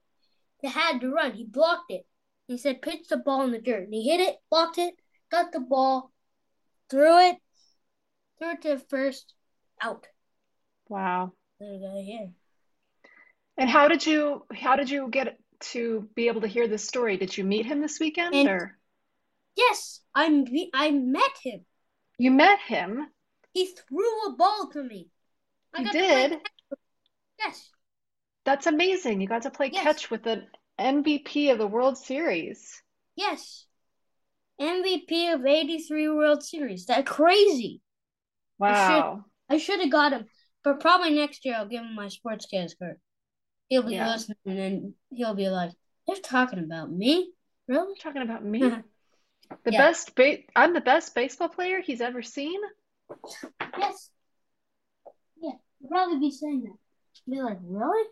He 0.63 0.69
had 0.69 1.01
to 1.01 1.11
run. 1.11 1.33
He 1.33 1.45
blocked 1.45 1.91
it. 1.91 2.07
He 2.47 2.59
said, 2.59 2.81
pitch 2.81 3.09
the 3.09 3.17
ball 3.17 3.43
in 3.43 3.51
the 3.51 3.61
dirt. 3.61 3.85
And 3.85 3.95
he 3.95 4.09
hit 4.09 4.21
it, 4.21 4.37
blocked 4.51 4.79
it, 4.79 4.95
got 5.31 5.51
the 5.51 5.59
ball, 5.59 6.13
threw 6.89 7.19
it, 7.19 7.39
threw 8.39 8.51
it 8.51 8.63
to 8.63 8.79
first, 8.79 9.35
out. 9.83 10.07
Wow. 10.89 11.33
There 11.61 11.73
you 11.73 11.81
go, 11.81 12.03
here. 12.03 12.31
And 13.59 13.71
how 13.71 13.89
did 13.89 14.05
you 14.07 14.45
how 14.55 14.77
did 14.77 14.91
you 14.91 15.09
get 15.11 15.39
to 15.73 16.09
be 16.15 16.29
able 16.29 16.43
to 16.43 16.47
hear 16.47 16.69
this 16.69 16.87
story? 16.87 17.17
Did 17.17 17.37
you 17.37 17.45
meet 17.45 17.65
him 17.67 17.81
this 17.81 17.99
weekend 17.99 18.35
And- 18.35 18.49
or 18.49 18.79
Yes, 19.57 20.01
I 20.15 20.27
I 20.75 20.91
met 20.91 21.39
him. 21.43 21.65
you 22.19 22.31
met 22.31 22.59
him? 22.61 23.07
He 23.55 23.67
threw 23.75 24.27
a 24.27 24.33
ball 24.37 24.69
to 24.75 24.83
me. 24.83 25.09
I 25.75 25.81
You 25.81 25.93
did? 25.93 26.41
Yes. 27.39 27.71
That's 28.45 28.67
amazing. 28.67 29.23
You 29.23 29.27
got 29.29 29.43
to 29.43 29.51
play 29.51 29.71
Yes. 29.73 29.83
catch 29.83 30.11
with 30.11 30.27
an 30.27 30.47
MVP 30.79 31.51
of 31.51 31.59
the 31.59 31.67
World 31.67 31.97
Series. 31.97 32.83
Yes. 33.15 33.65
MVP 34.61 35.33
of 35.33 35.47
83 35.47 36.09
World 36.11 36.43
Series. 36.43 36.85
That 36.87 37.07
crazy. 37.07 37.81
Wow. 38.59 39.25
I 39.49 39.57
should 39.57 39.81
have 39.81 39.91
got 39.91 40.13
him. 40.13 40.27
But 40.67 40.81
probably 40.81 41.11
next 41.11 41.45
year 41.45 41.55
I'll 41.55 41.69
give 41.69 41.85
him 41.85 41.95
my 41.95 42.09
sports 42.09 42.49
sportscast 42.53 42.77
card. 42.81 42.97
He'll 43.69 43.85
be 43.85 43.93
Yeah. 43.93 44.11
listening 44.11 44.37
and 44.47 44.59
then 44.59 44.95
he'll 45.15 45.33
be 45.33 45.49
like, 45.49 45.71
they're 46.09 46.17
talking 46.17 46.59
about 46.59 46.91
me? 46.91 47.33
Really? 47.69 47.87
You're 47.87 47.97
talking 48.03 48.23
about 48.23 48.45
me? 48.45 48.61
The 49.63 49.71
Yeah. 49.71 49.79
best 49.79 50.17
ba 50.17 50.39
I'm 50.57 50.75
the 50.75 50.81
best 50.81 51.15
baseball 51.15 51.49
player 51.49 51.81
he's 51.81 52.01
ever 52.01 52.21
seen? 52.21 52.61
Yes. 53.79 54.11
Yeah. 55.37 55.53
You'll 55.79 55.89
probably 55.89 56.19
be 56.19 56.33
saying 56.33 56.65
that. 56.65 56.77
Be 57.31 57.41
like, 57.41 57.59
really? 57.63 58.09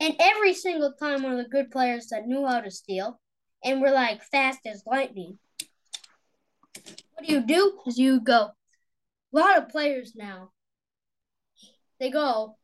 And 0.00 0.16
every 0.18 0.54
single 0.54 0.94
time 0.94 1.22
one 1.22 1.32
of 1.32 1.44
the 1.44 1.50
good 1.50 1.70
players 1.70 2.06
that 2.06 2.26
knew 2.26 2.46
how 2.46 2.62
to 2.62 2.70
steal 2.70 3.20
and 3.62 3.82
were 3.82 3.90
like 3.90 4.22
fast 4.22 4.60
as 4.64 4.84
lightning. 4.86 5.38
What 7.12 7.26
do 7.26 7.30
you 7.34 7.46
do? 7.46 7.78
Is 7.86 7.98
you 7.98 8.20
go. 8.20 8.52
A 9.34 9.36
lot 9.36 9.58
of 9.58 9.68
players 9.68 10.14
now. 10.16 10.52
They 12.00 12.10
go 12.10 12.56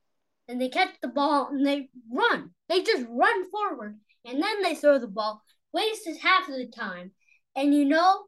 and 0.49 0.61
they 0.61 0.69
catch 0.69 0.95
the 1.01 1.09
ball 1.09 1.49
and 1.49 1.67
they 1.67 1.89
run. 2.11 2.51
They 2.69 2.83
just 2.83 3.07
run 3.09 3.51
forward 3.51 3.99
and 4.25 4.43
then 4.43 4.63
they 4.63 4.75
throw 4.75 4.99
the 4.99 5.09
ball. 5.09 5.43
Wastes 5.73 6.23
half 6.23 6.49
of 6.49 6.55
the 6.55 6.67
time. 6.67 7.13
And 7.57 7.75
you 7.75 7.85
know 7.85 8.25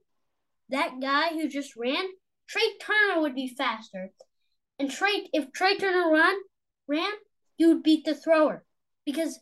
that 0.68 1.00
guy 1.00 1.30
who 1.30 1.48
just 1.48 1.76
ran, 1.76 2.04
Trea 2.48 2.78
Turner 2.80 3.20
would 3.20 3.34
be 3.34 3.48
faster. 3.48 4.10
And 4.78 4.90
Trea, 4.90 5.28
if 5.32 5.52
Trea 5.52 5.78
Turner 5.78 6.10
run 6.10 6.36
ran, 6.88 7.12
he 7.56 7.66
would 7.66 7.82
beat 7.82 8.04
the 8.04 8.14
thrower 8.14 8.64
because 9.04 9.38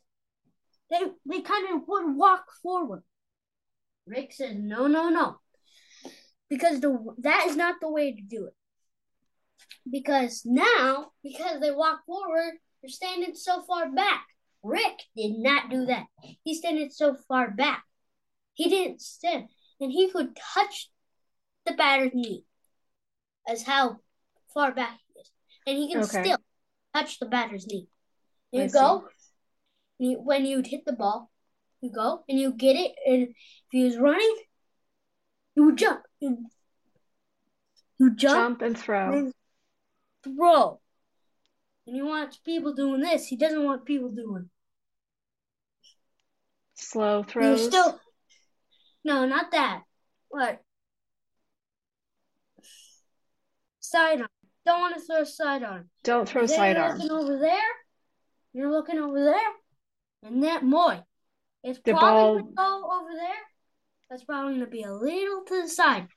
they 0.90 1.00
they 1.26 1.40
kind 1.40 1.74
of 1.74 1.88
would 1.88 2.16
walk 2.16 2.44
forward. 2.62 3.02
Rick 4.06 4.32
says 4.32 4.56
no, 4.56 4.86
no, 4.86 5.08
no, 5.08 5.38
because 6.48 6.80
the 6.80 7.14
that 7.18 7.46
is 7.48 7.56
not 7.56 7.76
the 7.80 7.90
way 7.90 8.12
to 8.12 8.22
do 8.22 8.46
it. 8.46 8.54
Because 9.90 10.42
now, 10.44 11.12
because 11.22 11.60
they 11.60 11.70
walk 11.70 12.00
forward, 12.06 12.54
they're 12.82 12.88
standing 12.88 13.34
so 13.34 13.62
far 13.62 13.90
back. 13.90 14.26
Rick 14.62 14.98
did 15.16 15.36
not 15.38 15.68
do 15.70 15.84
that. 15.86 16.06
He 16.42 16.54
standing 16.54 16.90
so 16.90 17.16
far 17.28 17.50
back. 17.50 17.84
He 18.54 18.68
didn't 18.70 19.02
stand, 19.02 19.48
and 19.80 19.92
he 19.92 20.10
could 20.10 20.36
touch 20.54 20.90
the 21.66 21.72
batter's 21.74 22.12
knee. 22.14 22.44
As 23.46 23.62
how 23.62 23.98
far 24.54 24.72
back 24.72 24.98
he 25.12 25.20
is, 25.20 25.30
and 25.66 25.76
he 25.76 25.92
can 25.92 26.02
Okay. 26.02 26.22
still 26.22 26.38
touch 26.94 27.18
the 27.18 27.26
batter's 27.26 27.66
knee. 27.66 27.88
I 28.54 28.62
You 28.62 28.68
see. 28.68 28.72
go, 28.72 29.04
and 30.00 30.10
you, 30.12 30.18
when 30.18 30.46
you'd 30.46 30.66
hit 30.66 30.86
the 30.86 30.94
ball, 30.94 31.30
you 31.82 31.90
go 31.92 32.24
and 32.26 32.38
you 32.38 32.52
get 32.54 32.76
it, 32.76 32.92
and 33.06 33.22
if 33.28 33.36
he 33.70 33.84
was 33.84 33.98
running, 33.98 34.34
you 35.54 35.64
would 35.64 35.76
jump. 35.76 36.00
You, 36.20 36.46
you 37.98 38.14
jump, 38.14 38.34
Jump 38.34 38.62
and 38.62 38.78
throw. 38.78 39.12
and 39.12 39.32
throw. 40.24 40.80
And 41.86 41.94
he 41.94 42.02
wants 42.02 42.38
people 42.38 42.72
doing 42.72 43.00
this. 43.00 43.26
He 43.26 43.36
doesn't 43.36 43.62
want 43.62 43.84
people 43.84 44.08
doing. 44.10 44.48
Slow 46.74 47.22
throws. 47.22 47.66
still, 47.66 48.00
no, 49.04 49.26
not 49.26 49.50
that. 49.52 49.82
What? 50.28 50.60
Sidearm. 53.80 54.28
Don't 54.66 54.80
want 54.80 54.94
to 54.96 55.00
throw 55.02 55.24
sidearm. 55.24 55.90
Don't 56.02 56.28
throw 56.28 56.46
sidearm. 56.46 56.98
You're 57.00 57.08
looking 57.08 57.10
over 57.12 57.38
there. 57.38 57.60
You're 58.54 58.70
looking 58.70 58.98
over 58.98 59.22
there, 59.24 59.52
and 60.22 60.42
that 60.44 60.62
boy, 60.68 61.02
it's 61.62 61.80
The 61.84 61.92
probably 61.92 62.42
ball- 62.54 62.82
go 62.82 63.00
over 63.00 63.14
there. 63.14 63.42
That's 64.08 64.24
probably 64.24 64.54
gonna 64.54 64.68
be 64.68 64.84
a 64.84 64.92
little 64.92 65.42
to 65.44 65.62
the 65.62 65.68
side. 65.68 66.08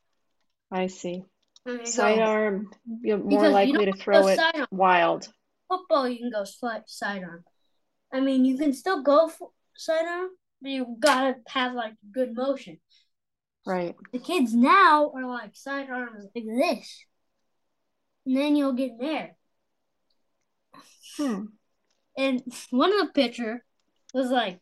I 0.72 0.88
see. 0.88 1.26
And 1.68 1.82
it. 1.82 1.88
Sidearm, 1.88 2.72
you're 3.02 3.18
more 3.18 3.30
Because 3.30 3.54
likely 3.54 3.86
don't 3.86 3.98
to 3.98 4.02
throw 4.02 4.28
it 4.28 4.38
sidearm. 4.38 4.68
wild. 4.72 5.28
Football, 5.68 6.08
you 6.08 6.18
can 6.18 6.32
go 6.32 6.44
sli- 6.44 6.84
sidearm. 6.88 7.44
I 8.12 8.22
mean, 8.22 8.46
you 8.46 8.58
can 8.58 8.72
still 8.74 9.04
go 9.04 9.28
for 9.28 9.50
sidearm, 9.76 10.30
but 10.62 10.72
you 10.72 10.96
gotta 11.00 11.36
have 11.48 11.74
like 11.74 11.94
good 12.12 12.34
motion. 12.36 12.80
Right. 13.66 13.96
The 14.14 14.20
kids 14.20 14.54
now 14.54 15.12
are 15.14 15.26
like 15.28 15.52
sidearms 15.56 16.26
like 16.34 16.46
this, 16.46 17.06
and 18.26 18.38
then 18.38 18.56
you'll 18.56 18.74
get 18.74 18.92
there. 18.98 19.36
Hmm. 21.18 21.46
And 22.18 22.42
one 22.70 22.94
of 22.94 23.06
the 23.08 23.14
pitcher 23.14 23.66
was 24.14 24.30
like, 24.30 24.62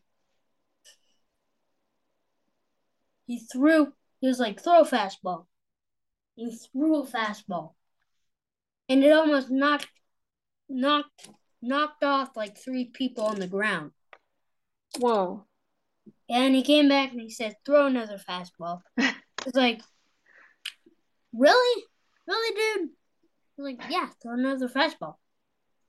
he 3.26 3.38
threw, 3.52 3.92
he 4.20 4.26
was 4.26 4.40
like, 4.40 4.60
throw 4.60 4.80
a 4.80 4.84
fastball. 4.84 5.46
He 6.36 6.54
threw 6.54 7.02
a 7.02 7.06
fastball. 7.06 7.72
And 8.88 9.02
it 9.02 9.12
almost 9.12 9.50
knocked, 9.50 9.88
knocked, 10.68 11.28
knocked 11.60 12.04
off 12.04 12.36
like 12.36 12.56
three 12.56 12.84
people 12.84 13.24
on 13.24 13.40
the 13.40 13.48
ground. 13.48 13.90
Whoa. 14.98 15.44
And 16.28 16.54
he 16.54 16.62
came 16.62 16.88
back 16.88 17.10
and 17.10 17.20
he 17.20 17.30
said, 17.30 17.56
throw 17.64 17.86
another 17.86 18.18
fastball. 18.18 18.82
It's 19.46 19.56
like, 19.56 19.80
really? 21.32 21.84
Really, 22.26 22.54
dude? 22.56 22.88
I 22.90 23.62
was 23.62 23.64
like, 23.64 23.80
yeah, 23.88 24.08
throw 24.20 24.34
another 24.34 24.68
fastball. 24.68 25.14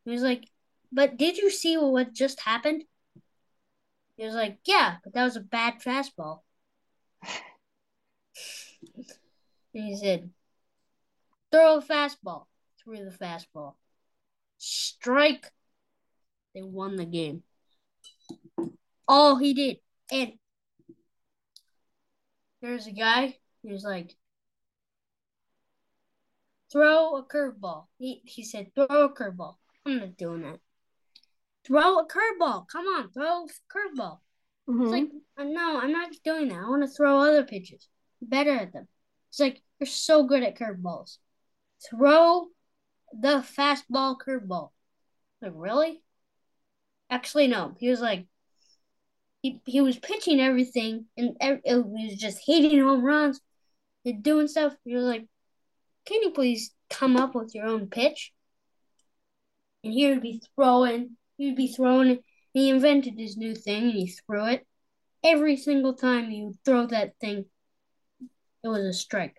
He 0.06 0.12
was 0.12 0.22
like, 0.22 0.48
but 0.92 1.18
did 1.18 1.38
you 1.38 1.50
see 1.50 1.76
what 1.76 2.14
just 2.14 2.40
happened? 2.42 2.84
He 4.16 4.26
was 4.26 4.36
like, 4.36 4.60
yeah, 4.64 4.98
but 5.04 5.14
that 5.14 5.24
was 5.24 5.36
a 5.38 5.42
bad 5.42 5.82
fastball. 5.82 6.42
And 8.94 9.06
he 9.74 9.98
said, 9.98 10.30
throw 11.52 11.78
a 11.78 11.82
fastball. 11.82 12.46
Threw 12.84 12.98
the 12.98 13.12
fastball. 13.12 13.76
Strike. 14.58 15.52
They 16.54 16.62
won 16.62 16.96
the 16.96 17.06
game. 17.06 17.44
All 19.08 19.38
he 19.38 19.54
did. 19.54 19.78
And 20.12 20.34
there's 22.62 22.88
a 22.88 22.92
guy 22.92 23.38
who's 23.64 23.84
like, 23.84 24.16
throw 26.72 27.18
a 27.18 27.24
curveball. 27.24 27.86
He, 27.98 28.22
he 28.26 28.44
said, 28.44 28.74
throw 28.76 28.86
a 28.86 29.14
curveball. 29.14 29.56
I'm 29.86 30.00
not 30.00 30.18
doing 30.18 30.42
that. 30.42 30.60
Throw 31.66 32.00
a 32.00 32.08
curveball. 32.08 32.68
Come 32.68 32.86
on, 32.86 33.12
throw 33.12 33.46
a 33.46 33.48
curveball. 33.72 34.20
Mhm. 34.70 34.84
It's 34.84 34.92
like, 34.92 35.10
uh, 35.38 35.44
no, 35.44 35.80
I'm 35.80 35.92
not 35.92 36.12
doing 36.24 36.50
that. 36.50 36.60
I 36.60 36.70
want 36.70 36.84
to 36.84 36.90
throw 36.90 37.20
other 37.20 37.44
pitches. 37.44 37.88
Better 38.22 38.52
at 38.52 38.74
them. 38.74 38.88
It's 39.30 39.40
like, 39.40 39.62
you're 39.80 39.88
so 39.88 40.24
good 40.24 40.44
at 40.44 40.58
curveballs. 40.58 41.18
Throw 41.90 42.48
the 43.14 43.46
fastball 43.58 44.18
curveball. 44.18 44.72
Like, 45.42 45.54
really? 45.56 46.02
Actually, 47.10 47.48
no. 47.48 47.76
He 47.80 47.90
was 47.90 48.02
like, 48.02 48.26
he, 49.42 49.62
he 49.66 49.82
was 49.82 49.98
pitching 49.98 50.40
everything 50.40 51.06
and 51.16 51.38
it 51.40 51.86
was 51.86 52.16
just 52.16 52.40
hitting 52.46 52.80
home 52.80 53.04
runs 53.04 53.40
and 54.04 54.24
doing 54.24 54.48
stuff. 54.48 54.76
He 54.84 54.96
was 54.96 55.04
like, 55.04 55.26
can 56.06 56.22
you 56.24 56.32
please 56.32 56.74
come 56.90 57.18
up 57.18 57.36
with 57.36 57.54
your 57.54 57.66
own 57.66 57.88
pitch? 57.88 58.34
And 59.84 59.94
he 59.94 60.10
would 60.10 60.22
be 60.22 60.42
throwing, 60.56 61.18
he 61.38 61.48
would 61.48 61.56
be 61.56 61.68
throwing, 61.68 62.20
he 62.54 62.70
invented 62.70 63.14
his 63.18 63.38
new 63.38 63.54
thing 63.56 63.84
and 63.84 63.94
he 63.94 64.08
threw 64.08 64.48
it. 64.48 64.66
every 65.24 65.58
single 65.58 65.94
time 65.94 66.32
you 66.32 66.54
throw 66.66 66.88
that 66.88 67.14
thing, 67.20 67.46
it 68.64 68.68
was 68.68 68.84
a 68.84 68.94
strike. 68.94 69.36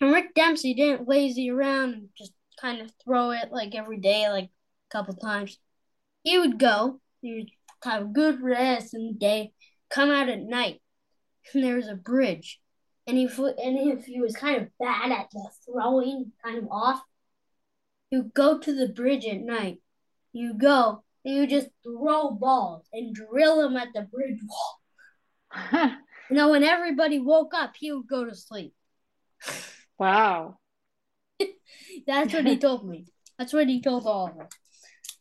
And 0.00 0.12
Rick 0.12 0.34
Dempsey 0.34 0.74
didn't 0.74 1.08
lazy 1.08 1.50
around 1.50 1.92
and 1.94 2.08
just 2.16 2.32
kind 2.60 2.80
of 2.80 2.90
throw 3.04 3.30
it 3.30 3.52
like 3.52 3.74
every 3.74 3.98
day, 3.98 4.28
like 4.28 4.44
a 4.44 4.90
couple 4.90 5.14
times. 5.14 5.58
He 6.22 6.38
would 6.38 6.58
go, 6.58 7.00
he 7.20 7.34
would 7.34 7.50
have 7.84 8.02
a 8.02 8.06
good 8.06 8.42
rest 8.42 8.94
in 8.94 9.08
the 9.08 9.12
day, 9.12 9.52
come 9.90 10.10
out 10.10 10.28
at 10.28 10.40
night, 10.40 10.80
and 11.54 11.64
there 11.64 11.76
was 11.76 11.88
a 11.88 11.94
bridge. 11.94 12.60
And 13.06 13.18
if 13.18 13.38
and 13.38 13.56
if 13.58 14.04
he 14.04 14.20
was 14.20 14.36
kind 14.36 14.60
of 14.60 14.68
bad 14.78 15.10
at 15.10 15.30
the 15.32 15.50
throwing, 15.66 16.32
kind 16.44 16.58
of 16.58 16.68
off, 16.70 17.02
you 18.10 18.30
go 18.34 18.58
to 18.58 18.74
the 18.74 18.88
bridge 18.92 19.24
at 19.26 19.40
night. 19.40 19.78
You 20.32 20.54
go 20.54 21.02
and 21.24 21.34
you 21.34 21.46
just 21.46 21.68
throw 21.82 22.30
balls 22.30 22.86
and 22.92 23.14
drill 23.14 23.62
them 23.62 23.76
at 23.76 23.88
the 23.94 24.02
bridge 24.02 24.40
wall. 24.44 24.80
you 26.30 26.36
know, 26.36 26.50
when 26.50 26.62
everybody 26.62 27.18
woke 27.18 27.52
up, 27.54 27.74
he 27.78 27.92
would 27.92 28.06
go 28.06 28.24
to 28.24 28.34
sleep. 28.34 28.74
Wow. 30.00 30.56
That's 32.06 32.32
what 32.32 32.46
he 32.46 32.56
told 32.56 32.88
me. 32.88 33.04
That's 33.38 33.52
what 33.52 33.68
he 33.68 33.82
told 33.82 34.06
all 34.06 34.28
of 34.28 34.40
us. 34.40 34.50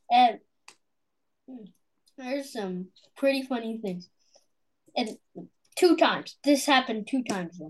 And 0.09 0.39
hmm, 1.47 1.65
there's 2.17 2.53
some 2.53 2.87
pretty 3.17 3.43
funny 3.43 3.77
things. 3.83 4.09
And 4.95 5.09
two 5.75 5.97
times. 5.97 6.37
This 6.45 6.65
happened 6.65 7.07
two 7.09 7.23
times. 7.23 7.61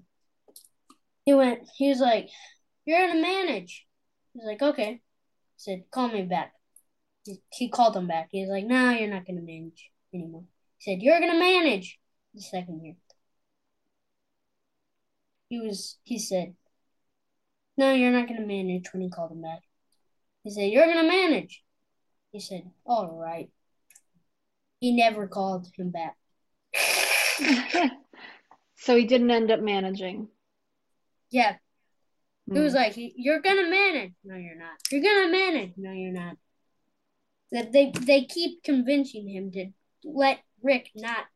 He 1.26 1.34
went, 1.34 1.68
he 1.78 1.90
was 1.90 2.00
like, 2.00 2.30
You're 2.86 3.08
gonna 3.08 3.22
manage. 3.22 3.88
He's 4.34 4.46
like, 4.46 4.62
Okay. 4.62 4.92
He 4.92 5.00
said, 5.58 5.86
Call 5.90 6.10
me 6.10 6.22
back. 6.22 6.54
He, 7.26 7.42
he 7.52 7.70
called 7.70 7.98
him 7.98 8.08
back. 8.08 8.30
He's 8.30 8.50
like, 8.50 8.66
No, 8.66 8.92
you're 8.92 9.10
not 9.10 9.26
gonna 9.26 9.42
manage 9.42 9.90
anymore. 10.14 10.44
He 10.78 10.92
said, 10.92 11.02
You're 11.02 11.20
gonna 11.20 11.40
manage 11.40 11.98
the 12.36 12.42
second 12.42 12.86
year. 12.86 12.96
He 15.50 15.60
was 15.60 15.98
he 16.04 16.20
said, 16.20 16.54
No, 17.80 17.94
you're 17.94 18.12
not 18.12 18.28
gonna 18.28 18.46
manage 18.46 18.92
when 18.92 19.02
he 19.02 19.10
called 19.10 19.32
him 19.32 19.42
back. 19.42 19.62
He 20.44 20.50
said, 20.50 20.70
You're 20.70 20.86
gonna 20.86 21.08
manage. 21.08 21.64
He 22.34 22.42
said, 22.42 22.70
All 22.86 23.08
right. 23.18 23.50
He 24.82 24.92
never 24.92 25.30
called 25.30 25.66
him 25.78 25.90
back. 25.90 26.18
so 28.76 28.98
he 28.98 29.06
didn't 29.06 29.32
end 29.32 29.50
up 29.50 29.62
managing. 29.62 30.28
Yeah. 31.30 31.56
Mm. 32.50 32.58
It 32.58 32.60
was 32.60 32.74
like, 32.74 32.96
You're 32.98 33.40
gonna 33.40 33.70
manage. 33.70 34.12
No, 34.26 34.36
you're 34.36 34.60
not. 34.60 34.76
You're 34.92 35.02
gonna 35.02 35.32
manage. 35.32 35.72
No, 35.78 35.94
you're 35.94 36.12
not. 36.12 36.36
That 37.54 37.72
they 37.72 37.94
they 37.98 38.26
keep 38.26 38.62
convincing 38.62 39.26
him 39.26 39.54
to 39.54 39.68
let 40.04 40.40
Rick 40.62 40.92
not 40.96 41.28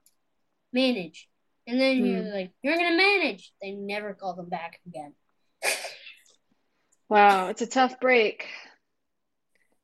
manage. 0.73 1.29
And 1.65 1.79
then 1.79 2.01
mm. 2.01 2.05
he 2.05 2.15
was 2.15 2.33
like, 2.33 2.51
You're 2.61 2.75
gonna 2.75 2.97
manage. 2.97 3.53
They 3.61 3.71
never 3.71 4.13
called 4.13 4.39
him 4.39 4.49
back 4.49 4.81
again. 4.85 5.13
Wow, 7.13 7.47
it's 7.49 7.61
a 7.61 7.67
tough 7.67 7.99
break. 7.99 8.47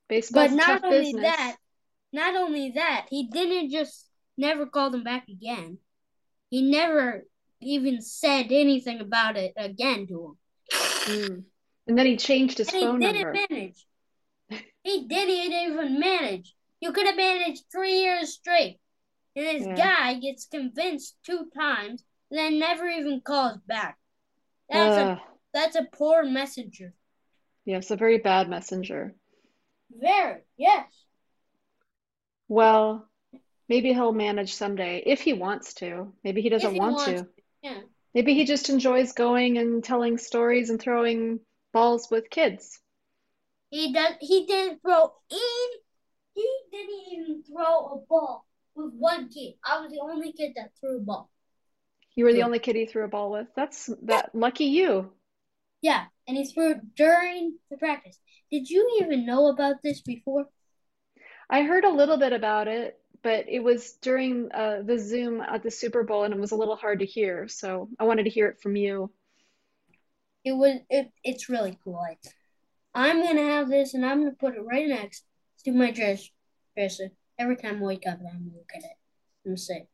Baseball's 0.08 0.50
but 0.50 0.56
not 0.56 0.84
only 0.84 0.98
business. 0.98 1.22
that, 1.22 1.56
not 2.12 2.36
only 2.36 2.72
that, 2.72 3.06
he 3.10 3.28
didn't 3.28 3.70
just 3.70 4.10
never 4.36 4.66
call 4.66 4.90
them 4.90 5.04
back 5.04 5.28
again. 5.30 5.78
He 6.50 6.64
never 6.64 7.24
even 7.62 8.02
said 8.02 8.48
anything 8.50 9.00
about 9.00 9.38
it 9.38 9.54
again 9.56 10.08
to 10.08 10.26
him. 10.26 10.38
Mm. 11.06 11.44
And 11.88 11.98
then 11.98 12.06
he 12.08 12.18
changed 12.18 12.58
his 12.58 12.74
and 12.74 12.82
phone 12.82 13.02
he 13.02 13.08
didn't 13.08 13.22
number. 13.22 13.46
Manage. 13.50 13.86
He 14.82 15.08
didn't 15.08 15.52
even 15.54 16.00
manage. 16.00 16.56
You 16.80 16.94
could 16.94 17.06
have 17.06 17.18
managed 17.18 17.66
three 17.70 18.00
years 18.00 18.34
straight. 18.34 18.80
And 19.36 19.46
this 19.46 19.68
yeah. 19.68 19.76
guy 19.76 20.14
gets 20.16 20.48
convinced 20.48 21.18
two 21.24 21.48
times, 21.56 22.04
and 22.32 22.40
then 22.40 22.60
never 22.60 22.88
even 22.88 23.22
calls 23.22 23.58
back. 23.68 23.98
That's 24.70 24.96
a 24.96 25.22
that's 25.54 25.76
a 25.76 25.86
poor 25.92 26.24
messenger. 26.24 26.94
Yes, 27.70 27.92
a 27.92 27.96
very 27.96 28.18
bad 28.18 28.50
messenger. 28.50 29.14
Very, 29.96 30.42
yes. 30.58 30.88
Well, 32.48 33.08
maybe 33.68 33.94
he'll 33.94 34.12
manage 34.12 34.56
someday 34.56 35.04
if 35.06 35.22
he 35.22 35.34
wants 35.34 35.76
to. 35.76 36.12
Maybe 36.24 36.42
he 36.42 36.50
doesn't 36.50 36.74
he 36.74 36.80
want 36.80 37.06
to. 37.06 37.28
Yeah. 37.62 37.82
Maybe 38.16 38.34
he 38.34 38.46
just 38.46 38.70
enjoys 38.70 39.12
going 39.12 39.60
and 39.60 39.84
telling 39.84 40.18
stories 40.18 40.72
and 40.72 40.82
throwing 40.82 41.42
balls 41.72 42.08
with 42.10 42.32
kids. 42.32 42.80
He 43.70 43.94
does. 43.94 44.16
He 44.20 44.48
didn't 44.48 44.82
throw 44.82 45.14
in. 45.30 45.70
He 46.34 46.52
didn't 46.72 47.04
even 47.12 47.44
throw 47.44 47.86
a 47.86 47.98
ball 48.10 48.48
with 48.74 48.96
one 48.96 49.30
kid. 49.30 49.54
I 49.64 49.82
was 49.82 49.92
the 49.92 50.00
only 50.02 50.32
kid 50.32 50.54
that 50.56 50.72
threw 50.80 50.98
a 50.98 51.02
ball. 51.02 51.30
You 52.16 52.26
were 52.26 52.34
the 52.34 52.42
only 52.42 52.58
kid 52.58 52.78
he 52.78 52.88
threw 52.88 53.06
a 53.06 53.08
ball 53.08 53.30
with. 53.30 53.48
That's 53.56 53.92
that 54.06 54.34
lucky 54.34 54.66
you. 54.66 55.12
Yeah, 55.82 56.06
and 56.30 56.38
he 56.38 56.46
threw 56.46 56.72
it 56.72 56.96
during 56.96 57.58
the 57.72 57.78
practice. 57.78 58.20
Did 58.52 58.70
you 58.70 59.00
even 59.02 59.26
know 59.26 59.48
about 59.48 59.82
this 59.84 60.02
before? 60.02 60.46
I 61.50 61.64
heard 61.64 61.86
a 61.86 61.90
little 61.90 62.18
bit 62.18 62.34
about 62.34 62.68
it, 62.68 63.00
but 63.24 63.46
it 63.50 63.64
was 63.64 63.94
during 63.94 64.52
uh, 64.52 64.84
the 64.86 65.00
Zoom 65.00 65.42
at 65.42 65.64
the 65.64 65.72
Super 65.72 66.04
Bowl, 66.04 66.24
and 66.24 66.34
it 66.34 66.40
was 66.40 66.52
a 66.52 66.56
little 66.56 66.76
hard 66.76 67.00
to 67.00 67.06
hear. 67.06 67.48
So 67.48 67.90
I 68.00 68.04
wanted 68.04 68.24
to 68.26 68.30
hear 68.30 68.48
it 68.48 68.62
from 68.62 68.76
you. 68.76 69.12
It 70.46 70.52
was. 70.52 70.78
It, 70.90 71.12
it's 71.24 71.50
really 71.50 71.80
cool. 71.84 71.96
Like, 71.96 72.20
I'm 72.94 73.24
gonna 73.24 73.42
have 73.42 73.68
this, 73.68 73.96
and 73.96 74.06
I'm 74.06 74.20
gonna 74.20 74.36
put 74.40 74.56
it 74.56 74.62
right 74.62 74.88
next 74.88 75.24
to 75.66 75.72
my 75.72 75.90
dress 75.90 76.30
dresser. 76.78 77.10
Every 77.40 77.56
time 77.56 77.78
I 77.78 77.86
wake 77.86 78.06
up, 78.08 78.20
I'm 78.20 78.24
gonna 78.24 78.56
look 78.56 78.70
at 78.76 78.84
it 78.84 78.98
and 79.46 79.60
say, 79.60 79.88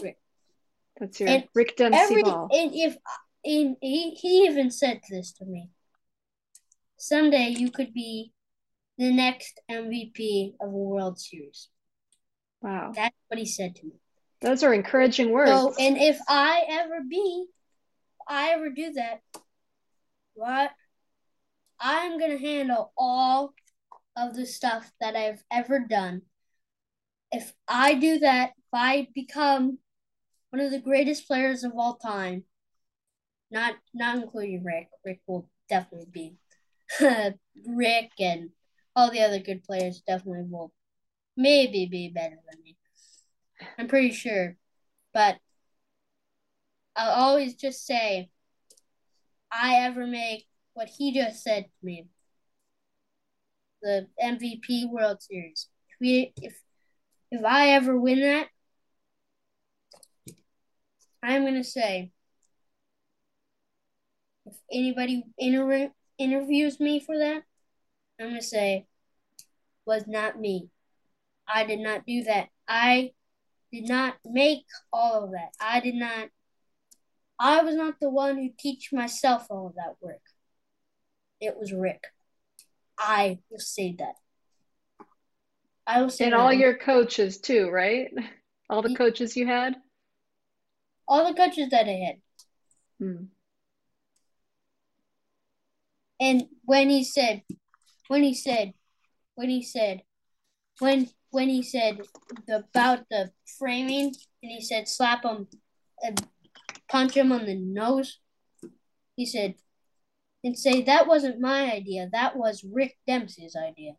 "Rick." 0.00 0.18
That's 0.98 1.18
your 1.18 1.28
and 1.28 1.48
Rick 1.54 1.76
Dempsey 1.76 1.98
every, 2.00 2.22
ball. 2.22 2.48
And 2.52 2.70
if 2.72 2.96
and 3.44 3.76
he, 3.80 4.10
he 4.10 4.44
even 4.44 4.70
said 4.70 5.00
this 5.10 5.32
to 5.32 5.44
me 5.44 5.70
someday 7.00 7.48
you 7.48 7.70
could 7.70 7.92
be 7.92 8.32
the 8.98 9.10
next 9.10 9.60
MVP 9.70 10.54
of 10.60 10.68
a 10.68 10.72
World 10.72 11.18
Series. 11.18 11.68
Wow. 12.60 12.92
That's 12.94 13.16
what 13.28 13.38
he 13.38 13.46
said 13.46 13.74
to 13.76 13.86
me. 13.86 13.92
Those 14.42 14.62
are 14.62 14.74
encouraging 14.74 15.30
words. 15.30 15.50
So, 15.50 15.74
and 15.78 15.96
if 15.96 16.18
I 16.28 16.64
ever 16.68 17.00
be, 17.08 17.46
I 18.28 18.50
ever 18.50 18.70
do 18.70 18.92
that, 18.92 19.20
what? 20.34 20.70
I'm 21.80 22.18
going 22.18 22.32
to 22.32 22.38
handle 22.38 22.92
all 22.96 23.54
of 24.16 24.36
the 24.36 24.44
stuff 24.44 24.90
that 25.00 25.16
I've 25.16 25.42
ever 25.50 25.78
done. 25.78 26.22
If 27.32 27.54
I 27.66 27.94
do 27.94 28.18
that, 28.18 28.50
if 28.58 28.64
I 28.74 29.08
become 29.14 29.78
one 30.50 30.60
of 30.60 30.70
the 30.70 30.80
greatest 30.80 31.26
players 31.26 31.64
of 31.64 31.72
all 31.76 31.96
time, 31.96 32.44
not 33.50 33.74
not 33.94 34.16
including 34.16 34.64
Rick, 34.64 34.88
Rick 35.04 35.20
will 35.26 35.48
definitely 35.68 36.06
be 36.10 36.36
Rick 37.66 38.10
and 38.18 38.50
all 38.94 39.10
the 39.10 39.20
other 39.22 39.38
good 39.38 39.64
players 39.64 40.02
definitely 40.06 40.44
will 40.48 40.72
maybe 41.36 41.86
be 41.86 42.08
better 42.08 42.36
than 42.50 42.62
me. 42.62 42.76
I'm 43.78 43.88
pretty 43.88 44.12
sure. 44.12 44.56
But 45.12 45.38
I'll 46.96 47.28
always 47.28 47.54
just 47.54 47.86
say 47.86 48.30
I 49.52 49.84
ever 49.86 50.06
make 50.06 50.46
what 50.74 50.88
he 50.88 51.12
just 51.12 51.42
said 51.42 51.64
to 51.64 51.86
me. 51.86 52.06
The 53.82 54.06
MVP 54.22 54.90
World 54.90 55.22
Series. 55.22 55.68
If 55.88 55.96
we, 56.00 56.32
if 56.36 56.60
if 57.30 57.44
I 57.44 57.70
ever 57.70 57.98
win 57.98 58.20
that, 58.20 58.48
I'm 61.22 61.44
gonna 61.44 61.64
say 61.64 62.12
if 64.50 64.56
anybody 64.72 65.24
inter- 65.38 65.92
interviews 66.18 66.80
me 66.80 67.00
for 67.00 67.16
that, 67.18 67.42
I'm 68.18 68.28
going 68.28 68.40
to 68.40 68.42
say, 68.46 68.86
was 69.86 70.06
not 70.06 70.38
me. 70.38 70.68
I 71.48 71.64
did 71.64 71.80
not 71.80 72.06
do 72.06 72.24
that. 72.24 72.48
I 72.68 73.12
did 73.72 73.88
not 73.88 74.16
make 74.24 74.64
all 74.92 75.24
of 75.24 75.32
that. 75.32 75.50
I 75.60 75.80
did 75.80 75.94
not, 75.94 76.28
I 77.38 77.62
was 77.62 77.74
not 77.74 77.94
the 78.00 78.10
one 78.10 78.36
who 78.36 78.50
teach 78.58 78.92
myself 78.92 79.46
all 79.50 79.68
of 79.68 79.74
that 79.76 79.96
work. 80.00 80.20
It 81.40 81.56
was 81.58 81.72
Rick. 81.72 82.04
I 82.98 83.38
will 83.50 83.58
say 83.58 83.96
that. 83.98 84.14
I 85.86 86.02
will 86.02 86.10
say 86.10 86.24
And 86.26 86.34
that. 86.34 86.40
all 86.40 86.52
your 86.52 86.76
coaches 86.76 87.38
too, 87.38 87.70
right? 87.70 88.12
All 88.68 88.82
the 88.82 88.94
coaches 88.94 89.36
you 89.36 89.46
had? 89.46 89.76
All 91.08 91.26
the 91.26 91.34
coaches 91.34 91.70
that 91.70 91.88
I 91.88 91.92
had. 92.06 92.16
Hmm. 93.00 93.24
And 96.20 96.44
when 96.64 96.90
he 96.90 97.02
said, 97.02 97.42
when 98.08 98.22
he 98.22 98.34
said, 98.34 98.74
when 99.34 99.48
he 99.48 99.62
said, 99.62 100.02
when 100.78 101.08
when 101.30 101.48
he 101.48 101.62
said 101.62 102.00
about 102.48 103.00
the 103.10 103.30
framing, 103.58 104.12
and 104.42 104.52
he 104.52 104.60
said 104.60 104.88
slap 104.88 105.24
him 105.24 105.46
and 106.02 106.26
punch 106.88 107.16
him 107.16 107.32
on 107.32 107.46
the 107.46 107.54
nose, 107.54 108.18
he 109.16 109.24
said, 109.24 109.54
and 110.44 110.58
say 110.58 110.82
that 110.82 111.06
wasn't 111.06 111.40
my 111.40 111.72
idea. 111.72 112.08
That 112.12 112.36
was 112.36 112.64
Rick 112.64 112.96
Dempsey's 113.06 113.56
idea. 113.56 113.92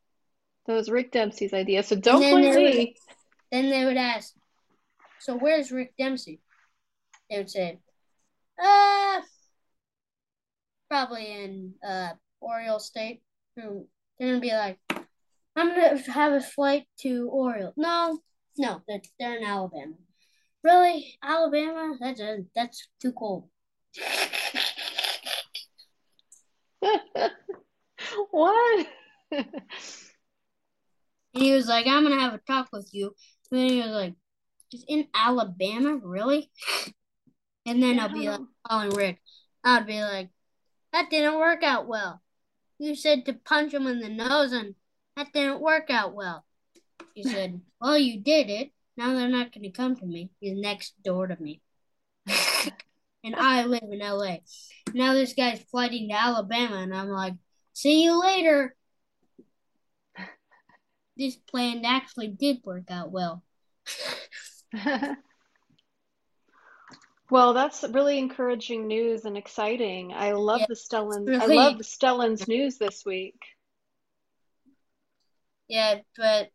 That 0.68 0.74
was 0.74 0.90
Rick 0.90 1.12
Dempsey's 1.12 1.54
idea. 1.54 1.84
So 1.84 1.96
don't 1.96 2.20
blame 2.20 2.56
me. 2.56 2.96
then 3.52 3.70
they 3.70 3.86
would 3.86 3.98
ask, 3.98 4.34
so 5.20 5.38
where's 5.38 5.72
Rick 5.72 5.94
Dempsey? 5.98 6.42
They 7.30 7.38
would 7.38 7.50
say, 7.50 7.80
uh, 8.62 9.22
probably 10.92 11.32
in 11.32 11.74
uh 11.88 12.10
Oriole 12.42 12.80
State. 12.80 13.22
They're 13.56 13.84
gonna 14.20 14.42
be 14.42 14.52
like, 14.52 14.78
I'm 15.56 15.70
gonna 15.70 15.98
have 16.12 16.34
a 16.34 16.42
flight 16.42 16.84
to 17.00 17.30
Oriole. 17.30 17.72
No, 17.78 18.20
no, 18.58 18.82
they're, 18.88 19.00
they're 19.18 19.38
in 19.38 19.46
Alabama. 19.46 19.94
Really, 20.64 21.18
Alabama? 21.24 21.96
That's 22.00 22.20
a, 22.20 22.39
that's 22.54 22.89
too 23.02 23.14
cold. 23.14 23.48
what? 28.32 28.88
and 29.32 29.46
he 31.32 31.54
was 31.54 31.68
like, 31.68 31.88
I'm 31.88 32.04
gonna 32.04 32.20
have 32.20 32.34
a 32.34 32.39
talk 32.39 32.68
with 32.74 32.89
you. 32.92 33.16
And 33.50 33.62
then 33.62 33.70
he 33.70 33.80
was 33.80 33.92
like, 33.92 34.16
just 34.72 34.84
in 34.89 35.08
Alabama, 35.16 35.98
really? 36.04 36.52
And 37.64 37.82
then 37.84 38.00
I'll 38.00 38.10
be 38.10 38.28
like, 38.28 38.39
calling 38.68 38.89
Rick. 38.89 39.22
I'd 39.64 39.86
be 39.86 40.02
like, 40.02 40.32
that 40.94 41.10
didn't 41.10 41.39
work 41.39 41.64
out 41.64 41.88
well. 41.88 42.22
You 42.80 42.96
said 42.96 43.26
to 43.26 43.34
punch 43.34 43.74
him 43.74 43.88
in 43.88 44.00
the 44.00 44.10
nose, 44.10 44.52
and 44.52 44.76
that 45.16 45.34
didn't 45.34 45.62
work 45.62 45.89
out 45.89 46.14
well. 46.14 46.46
He 47.14 47.24
said, 47.24 47.62
well, 47.82 47.98
you 47.98 48.20
did 48.20 48.50
it. 48.50 48.72
Now 48.98 49.14
they're 49.14 49.30
not 49.30 49.54
going 49.54 49.64
to 49.64 49.72
come 49.72 49.96
to 49.96 50.06
me. 50.06 50.32
He's 50.39 50.58
next 50.58 51.02
door 51.04 51.28
to 51.28 51.42
me. 51.42 51.62
and 53.24 53.36
I 53.36 53.66
live 53.66 53.84
in 53.84 54.00
LA. 54.00 54.38
Now 54.94 55.14
this 55.14 55.34
guy's 55.34 55.62
flighting 55.72 56.10
to 56.10 56.16
Alabama, 56.16 56.78
and 56.78 56.94
I'm 56.94 57.10
like, 57.10 57.34
see 57.74 58.04
you 58.04 58.20
later. 58.20 58.76
This 61.18 61.36
plan 61.36 61.86
actually 61.86 62.30
did 62.30 62.62
work 62.64 62.89
out 62.89 63.12
well. 63.12 63.44
Well, 67.32 67.54
that's 67.54 67.86
really 67.90 68.20
encouraging 68.20 68.88
news 68.88 69.24
and 69.24 69.38
exciting. 69.38 70.12
I 70.12 70.34
love 70.34 70.60
Yeah, 70.60 70.66
the 70.68 70.76
Stellan. 70.76 71.34
I 71.42 71.46
love 71.46 71.78
the 71.78 71.84
Stellan's 71.86 72.46
news 72.46 72.78
this 72.78 73.04
week. 73.06 73.40
Yeah, 75.70 76.02
but 76.18 76.50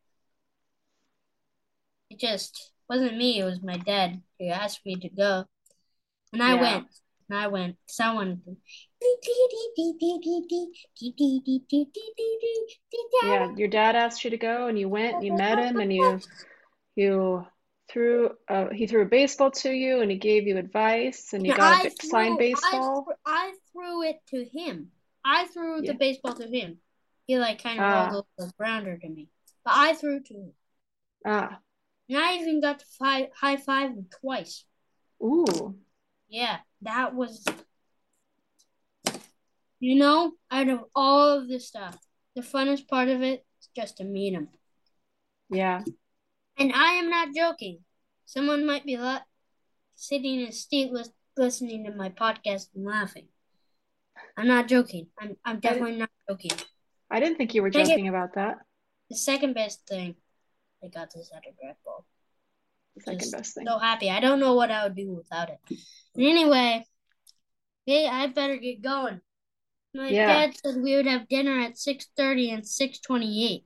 it 2.10 2.20
just 2.20 2.72
wasn't 2.90 3.16
me. 3.16 3.40
It 3.40 3.44
was 3.44 3.62
my 3.62 3.78
dad 3.78 4.20
who 4.38 4.48
asked 4.48 4.84
me 4.84 4.96
to 4.96 5.08
go, 5.08 5.46
and 6.34 6.42
I 6.42 6.54
Yeah. 6.54 6.60
went. 6.60 6.86
And 7.30 7.38
I 7.38 7.46
went. 7.46 7.76
So 7.86 8.04
I 8.04 8.14
wanted 8.14 8.44
to. 8.44 8.56
Yeah, 13.22 13.56
your 13.56 13.68
dad 13.68 13.96
asked 13.96 14.24
you 14.24 14.30
to 14.30 14.36
go, 14.36 14.66
and 14.66 14.78
you 14.78 14.90
went, 14.90 15.16
and 15.16 15.24
you 15.24 15.32
met 15.32 15.58
him, 15.58 15.80
and 15.80 15.90
you 15.90 16.20
you 16.96 17.46
threw 17.88 18.30
uh, 18.48 18.68
he 18.70 18.86
threw 18.86 19.02
a 19.02 19.06
baseball 19.06 19.50
to 19.52 19.70
you, 19.72 20.00
and 20.00 20.10
he 20.10 20.16
gave 20.16 20.46
you 20.46 20.56
advice, 20.58 21.32
and 21.32 21.44
you 21.46 21.52
And 21.52 21.58
got 21.58 21.84
I 21.84 21.88
a 21.88 21.90
signed 22.06 22.36
threw- 22.38 22.46
I 22.46 22.50
baseball. 22.54 23.08
I 23.24 23.54
threw 23.72 24.02
it 24.02 24.20
to 24.28 24.44
him. 24.44 24.90
I 25.24 25.46
threw 25.46 25.82
Yeah. 25.82 25.92
the 25.92 25.98
baseball 25.98 26.34
to 26.34 26.46
him. 26.48 26.78
He 27.26 27.38
like 27.38 27.62
kind 27.62 27.78
of 27.80 27.84
Ah. 27.84 28.08
rolled 28.12 28.26
the 28.38 28.52
grounder 28.58 28.96
to 28.98 29.08
me, 29.08 29.28
but 29.64 29.74
I 29.76 29.94
threw 29.94 30.20
to 30.20 30.34
him, 30.34 30.52
Ah, 31.24 31.60
and 32.08 32.18
I 32.18 32.38
even 32.38 32.60
got 32.60 32.78
to 32.80 32.86
fi- 32.86 33.30
high 33.34 33.56
five 33.56 33.90
him 33.90 34.08
twice. 34.20 34.64
ooh, 35.22 35.76
Yeah, 36.28 36.58
that 36.82 37.14
was, 37.14 37.44
you 39.80 39.94
know, 39.96 40.32
out 40.50 40.68
of 40.68 40.84
all 40.94 41.38
of 41.38 41.48
this 41.48 41.66
stuff, 41.68 41.98
the 42.34 42.42
funnest 42.42 42.88
part 42.88 43.08
of 43.08 43.22
it 43.22 43.44
is 43.60 43.68
just 43.74 43.96
to 43.98 44.04
meet 44.04 44.32
him. 44.34 44.48
yeah. 45.50 45.82
And 46.58 46.72
I 46.72 46.94
am 46.94 47.10
not 47.10 47.34
joking. 47.34 47.80
Someone 48.24 48.66
might 48.66 48.84
be 48.84 48.96
la- 48.96 49.20
sitting 49.94 50.40
in 50.40 50.48
a 50.48 50.52
seat 50.52 50.90
lis- 50.92 51.10
listening 51.36 51.84
to 51.84 51.92
my 51.92 52.08
podcast 52.08 52.68
and 52.74 52.84
laughing. 52.84 53.28
I'm 54.36 54.46
not 54.46 54.68
joking. 54.68 55.08
I'm, 55.18 55.36
I'm 55.44 55.60
definitely 55.60 55.96
not 55.96 56.10
joking. 56.28 56.52
I 57.10 57.20
didn't 57.20 57.36
think 57.36 57.54
you 57.54 57.62
were 57.62 57.68
it- 57.68 57.74
joking 57.74 58.08
about 58.08 58.34
that. 58.34 58.58
The 59.10 59.16
second 59.16 59.54
best 59.54 59.86
thing, 59.86 60.16
I 60.82 60.88
got 60.88 61.12
this 61.14 61.30
autograph 61.32 61.76
ball. 61.84 62.04
Second 62.98 63.20
Just 63.20 63.32
best 63.32 63.54
thing. 63.54 63.66
So 63.66 63.78
happy. 63.78 64.10
I 64.10 64.20
don't 64.20 64.40
know 64.40 64.54
what 64.54 64.70
I 64.70 64.84
would 64.84 64.96
do 64.96 65.10
without 65.12 65.50
it. 65.50 65.58
And 66.14 66.24
anyway, 66.24 66.84
hey, 67.84 68.08
I 68.08 68.26
better 68.28 68.56
get 68.56 68.80
going. 68.82 69.20
My 69.94 70.08
Yeah. 70.08 70.26
dad 70.46 70.56
said 70.56 70.76
we 70.82 70.96
would 70.96 71.06
have 71.06 71.28
dinner 71.28 71.60
at 71.60 71.74
6.30 71.74 72.54
and 72.54 72.62
6.28. 72.64 73.64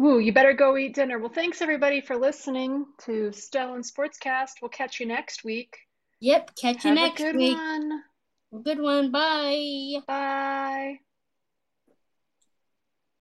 Ooh, 0.00 0.18
you 0.18 0.32
better 0.32 0.54
go 0.54 0.78
eat 0.78 0.94
dinner. 0.94 1.18
Well, 1.18 1.28
thanks 1.28 1.60
everybody 1.60 2.00
for 2.00 2.16
listening 2.16 2.86
to 3.04 3.30
Stellan 3.32 3.84
Sportscast. 3.84 4.62
We'll 4.62 4.70
catch 4.70 4.98
you 4.98 5.06
next 5.06 5.44
week. 5.44 5.76
Yep, 6.20 6.56
catch 6.56 6.84
you 6.84 6.90
Have 6.90 6.98
next 6.98 7.20
a 7.20 7.24
good 7.24 7.36
week. 7.36 7.56
one. 7.56 8.02
Good 8.64 8.80
one. 8.80 9.10
Bye. 9.10 9.96
Bye. 10.06 11.00